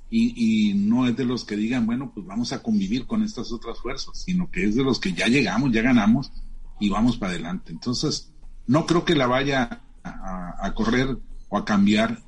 y, 0.10 0.74
no 0.76 1.08
es 1.08 1.15
de 1.17 1.26
los 1.26 1.43
que 1.43 1.58
digan, 1.58 1.86
bueno, 1.86 2.12
pues 2.13 2.26
vamos 2.26 2.54
a 2.54 2.63
convivir 2.63 3.06
con 3.06 3.24
estas 3.24 3.52
otras 3.52 3.80
fuerzas, 3.80 4.24
sino 4.24 4.50
que 4.50 4.65
es 4.65 4.76
de 4.76 4.84
los 4.84 5.00
que 5.00 5.13
ya 5.13 5.28
llegamos, 5.28 5.72
ya 5.72 5.82
ganamos 5.82 6.32
y 6.80 6.89
vamos 6.89 7.17
para 7.17 7.34
adelante. 7.34 7.72
Entonces, 7.72 8.32
no 8.67 8.86
creo 8.86 9.04
que 9.04 9.15
la 9.15 9.28
vaya 9.28 9.82
a, 10.04 10.74
correr 10.74 11.17
o 11.50 11.58
a 11.58 11.65
cambiar 11.65 12.22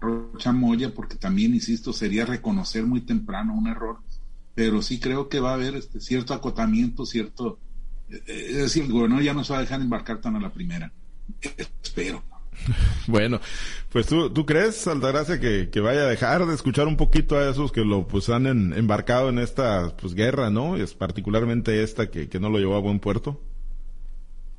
Rocha 0.00 0.52
Moya, 0.52 0.92
porque 0.94 1.16
también, 1.16 1.54
insisto, 1.54 1.92
sería 1.92 2.26
reconocer 2.26 2.84
muy 2.84 3.00
temprano 3.00 3.54
un 3.54 3.68
error, 3.68 3.98
pero 4.54 4.82
sí 4.82 5.00
creo 5.00 5.28
que 5.28 5.40
va 5.40 5.50
a 5.50 5.54
haber 5.54 5.76
este 5.76 6.00
cierto 6.00 6.34
acotamiento, 6.34 7.06
cierto, 7.06 7.58
eh, 8.10 8.22
es 8.26 8.56
decir, 8.56 8.84
el 8.84 8.92
gobernador 8.92 9.24
ya 9.24 9.34
no 9.34 9.44
se 9.44 9.52
va 9.52 9.60
a 9.60 9.62
dejar 9.62 9.80
embarcar 9.80 10.20
tan 10.20 10.36
a 10.36 10.40
la 10.40 10.52
primera. 10.52 10.92
Espero. 11.40 12.22
Bueno, 13.06 13.40
pues 13.90 14.06
tú, 14.06 14.30
¿tú 14.30 14.46
crees, 14.46 14.86
Altagracia, 14.86 15.40
que, 15.40 15.70
que 15.70 15.80
vaya 15.80 16.02
a 16.02 16.06
dejar 16.06 16.46
de 16.46 16.54
escuchar 16.54 16.86
un 16.86 16.96
poquito 16.96 17.36
a 17.36 17.48
esos 17.48 17.72
que 17.72 17.82
lo 17.82 18.06
pues 18.06 18.28
han 18.28 18.46
embarcado 18.46 19.28
en 19.28 19.38
esta 19.38 19.94
pues 19.96 20.14
guerra, 20.14 20.50
¿no? 20.50 20.76
Es 20.76 20.94
particularmente 20.94 21.82
esta 21.82 22.10
que, 22.10 22.28
que 22.28 22.40
no 22.40 22.48
lo 22.48 22.58
llevó 22.58 22.76
a 22.76 22.80
buen 22.80 23.00
puerto. 23.00 23.40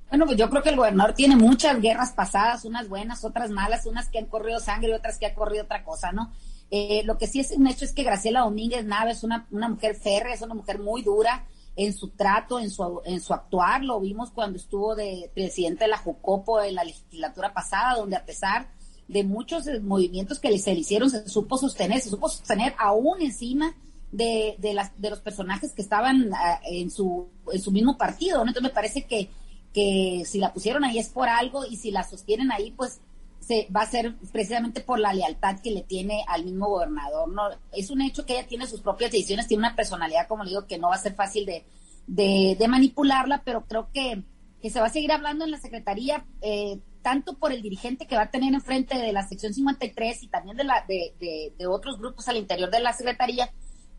Bueno, 0.09 0.25
pues 0.25 0.37
yo 0.37 0.47
creo 0.49 0.61
que 0.61 0.69
el 0.69 0.75
gobernador 0.75 1.15
tiene 1.15 1.35
muchas 1.35 1.81
guerras 1.81 2.11
pasadas, 2.11 2.65
unas 2.65 2.87
buenas, 2.87 3.25
otras 3.25 3.49
malas, 3.49 3.87
unas 3.87 4.09
que 4.09 4.19
han 4.19 4.27
corrido 4.27 4.59
sangre 4.59 4.89
y 4.89 4.93
otras 4.93 5.17
que 5.17 5.25
ha 5.25 5.33
corrido 5.33 5.63
otra 5.63 5.83
cosa, 5.83 6.11
¿no? 6.11 6.31
Eh, 6.69 7.01
lo 7.05 7.17
que 7.17 7.25
sí 7.25 7.39
es 7.39 7.51
un 7.51 7.65
hecho 7.65 7.83
es 7.85 7.93
que 7.93 8.03
Graciela 8.03 8.41
Domínguez 8.41 8.85
Nava 8.85 9.09
es 9.09 9.23
una, 9.23 9.47
una 9.49 9.69
mujer 9.69 9.95
férrea, 9.95 10.33
es 10.33 10.41
una 10.41 10.53
mujer 10.53 10.79
muy 10.79 11.01
dura, 11.01 11.45
en 11.75 11.93
su 11.93 12.09
trato, 12.09 12.59
en 12.59 12.69
su, 12.69 13.01
en 13.05 13.21
su 13.21 13.33
actuar. 13.33 13.83
Lo 13.83 13.99
vimos 13.99 14.31
cuando 14.31 14.57
estuvo 14.57 14.95
de 14.95 15.31
presidente 15.33 15.86
de 15.86 15.89
la 15.89 15.97
Jucopo 15.97 16.62
en 16.62 16.75
la 16.75 16.83
legislatura 16.83 17.53
pasada, 17.53 17.95
donde 17.95 18.15
a 18.15 18.25
pesar 18.25 18.69
de 19.07 19.23
muchos 19.23 19.65
movimientos 19.81 20.39
que 20.39 20.57
se 20.59 20.73
le 20.73 20.79
hicieron, 20.79 21.09
se 21.09 21.27
supo 21.27 21.57
sostener, 21.57 22.01
se 22.01 22.09
supo 22.09 22.29
sostener 22.29 22.73
aún 22.77 23.21
encima 23.21 23.75
de, 24.12 24.55
de, 24.59 24.73
las, 24.73 24.99
de 24.99 25.09
los 25.09 25.19
personajes 25.19 25.73
que 25.73 25.81
estaban 25.81 26.31
ah, 26.33 26.59
en, 26.65 26.89
su, 26.91 27.27
en 27.51 27.62
su 27.62 27.71
mismo 27.71 27.97
partido. 27.97 28.39
Entonces 28.39 28.63
me 28.63 28.69
parece 28.69 29.05
que, 29.05 29.29
que 29.73 30.23
si 30.25 30.39
la 30.39 30.53
pusieron 30.53 30.83
ahí 30.83 30.99
es 30.99 31.09
por 31.09 31.27
algo 31.27 31.65
y 31.65 31.77
si 31.77 31.91
la 31.91 32.03
sostienen 32.03 32.51
ahí, 32.51 32.71
pues 32.71 33.01
se 33.43 33.67
va 33.75 33.82
a 33.82 33.89
ser 33.89 34.15
precisamente 34.32 34.82
por 34.82 34.99
la 34.99 35.13
lealtad 35.13 35.60
que 35.60 35.71
le 35.71 35.82
tiene 35.82 36.23
al 36.27 36.45
mismo 36.45 36.69
gobernador. 36.69 37.29
No, 37.29 37.43
es 37.73 37.89
un 37.89 38.01
hecho 38.01 38.25
que 38.25 38.34
ella 38.34 38.47
tiene 38.47 38.67
sus 38.67 38.82
propias 38.82 39.12
decisiones, 39.12 39.47
tiene 39.47 39.67
una 39.67 39.75
personalidad, 39.75 40.27
como 40.27 40.43
le 40.43 40.51
digo, 40.51 40.65
que 40.65 40.77
no 40.77 40.89
va 40.89 40.95
a 40.95 40.99
ser 40.99 41.13
fácil 41.13 41.45
de, 41.45 41.65
de, 42.08 42.67
manipularla, 42.67 43.43
pero 43.43 43.65
creo 43.65 43.89
que, 43.91 44.23
que 44.62 44.69
se 44.69 44.79
va 44.79 44.88
a 44.88 44.91
seguir 44.91 45.12
hablando 45.12 45.43
en 45.43 45.51
la 45.51 45.60
Secretaría, 45.60 46.25
eh, 46.41 46.79
tanto 47.01 47.38
por 47.38 47.51
el 47.51 47.62
dirigente 47.62 48.08
que 48.08 48.15
va 48.15 48.23
a 48.23 48.32
tener 48.32 48.53
enfrente 48.53 48.97
de 48.97 49.12
la 49.12 49.27
sección 49.27 49.53
53 49.53 50.23
y 50.23 50.27
también 50.29 50.56
de, 50.56 50.63
la, 50.63 50.86
de, 50.88 51.13
de, 51.58 51.67
otros 51.67 51.99
grupos 51.99 52.29
al 52.29 52.38
interior 52.38 52.71
de 52.71 52.79
la 52.79 52.93
Secretaría. 52.93 53.51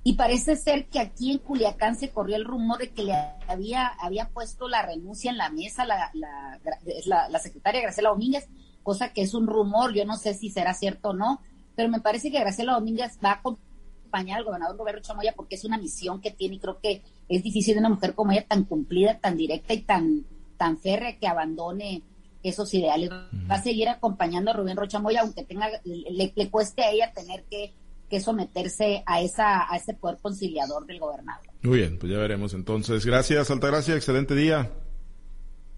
Y 0.07 0.15
parece 0.15 0.57
ser 0.57 0.89
que 0.89 1.01
aquí 1.01 1.33
en 1.33 1.39
Culiacán 1.39 1.97
se 1.97 2.11
corrió 2.11 2.37
el 2.37 2.45
rumor 2.45 2.79
de 2.79 2.93
que 2.93 3.05
le 3.05 3.15
había, 3.49 3.87
había 3.87 4.29
puesto 4.29 4.69
la 4.69 4.83
renuncia 4.83 5.31
en 5.31 5.39
la 5.39 5.49
mesa 5.49 5.87
la, 5.87 6.11
la, 6.13 6.61
la, 7.07 7.29
la 7.31 7.39
secretaria 7.39 7.81
Graciela 7.81 8.11
Domínguez, 8.11 8.47
cosa 8.85 9.13
que 9.13 9.23
es 9.23 9.35
un 9.35 9.49
rumor, 9.49 9.93
yo 9.93 10.05
no 10.05 10.17
sé 10.17 10.35
si 10.35 10.51
será 10.51 10.75
cierto 10.75 11.09
o 11.09 11.15
no, 11.15 11.41
pero 11.75 11.89
me 11.89 12.01
parece 12.01 12.31
que 12.31 12.39
Graciela 12.39 12.75
Domínguez 12.75 13.19
va 13.25 13.31
a 13.31 13.41
acompañar 13.41 14.39
al 14.39 14.45
gobernador 14.45 14.77
Roberto 14.77 15.01
Chamoya 15.03 15.33
porque 15.35 15.57
es 15.57 15.65
una 15.65 15.79
misión 15.79 16.21
que 16.21 16.31
tiene 16.31 16.57
y 16.57 16.59
creo 16.61 16.79
que 16.81 17.03
es 17.29 17.43
difícil 17.43 17.75
de 17.75 17.81
una 17.81 17.89
mujer 17.89 18.15
como 18.15 18.31
ella 18.31 18.47
tan 18.47 18.63
cumplida, 18.65 19.19
tan 19.19 19.37
directa 19.37 19.75
y 19.75 19.81
tan, 19.81 20.25
tan 20.57 20.79
férrea 20.79 21.19
que 21.19 21.27
abandone 21.27 22.03
esos 22.45 22.73
ideales. 22.75 23.11
Va 23.11 23.57
a 23.57 23.63
seguir 23.63 23.89
acompañando 23.89 24.51
a 24.51 24.55
Rubén 24.55 24.77
Rocha 24.77 25.01
Moya, 25.01 25.23
aunque 25.23 25.45
tenga, 25.45 25.69
le, 25.85 26.33
le, 26.37 26.51
cueste 26.51 26.83
a 26.83 26.91
ella 26.91 27.11
tener 27.13 27.45
que, 27.51 27.73
que 28.09 28.21
someterse 28.21 29.03
a 29.07 29.23
esa, 29.23 29.73
a 29.73 29.77
ese 29.77 29.95
poder 29.95 30.19
conciliador 30.21 30.87
del 30.87 31.01
gobernador. 31.01 31.47
Muy 31.63 31.79
bien, 31.79 31.99
pues 31.99 32.13
ya 32.13 32.19
veremos 32.19 32.53
entonces. 32.53 33.07
Gracias, 33.07 33.51
Altagracia, 33.51 33.97
excelente 33.97 34.35
día. 34.35 34.71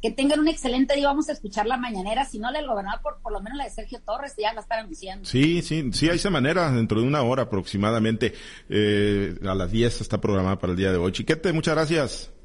Que 0.03 0.11
tengan 0.11 0.41
un 0.41 0.49
excelente 0.49 0.95
día. 0.95 1.07
Vamos 1.07 1.29
a 1.29 1.33
escuchar 1.33 1.67
la 1.67 1.77
mañanera. 1.77 2.25
Si 2.25 2.39
no, 2.39 2.51
la 2.51 2.59
del 2.59 2.69
gobernador, 2.69 3.01
por, 3.03 3.21
por 3.23 3.33
lo 3.33 3.41
menos 3.41 3.59
la 3.59 3.65
de 3.65 3.71
Sergio 3.71 4.01
Torres, 4.01 4.35
ya 4.39 4.53
la 4.53 4.61
estarán 4.61 4.89
diciendo. 4.89 5.25
Sí, 5.25 5.63
sí, 5.63 5.91
sí, 5.93 6.09
hay 6.09 6.17
esa 6.17 6.31
manera. 6.31 6.71
Dentro 6.71 7.01
de 7.01 7.07
una 7.07 7.23
hora 7.23 7.45
aproximadamente, 7.45 8.35
eh, 8.69 9.37
a 9.47 9.55
las 9.55 9.71
10 9.71 10.01
está 10.01 10.21
programada 10.21 10.59
para 10.59 10.73
el 10.73 10.79
día 10.79 10.93
de 10.93 10.99
hoy. 10.99 11.13
Chiquete, 11.13 11.53
muchas 11.53 11.75
gracias. 11.75 12.36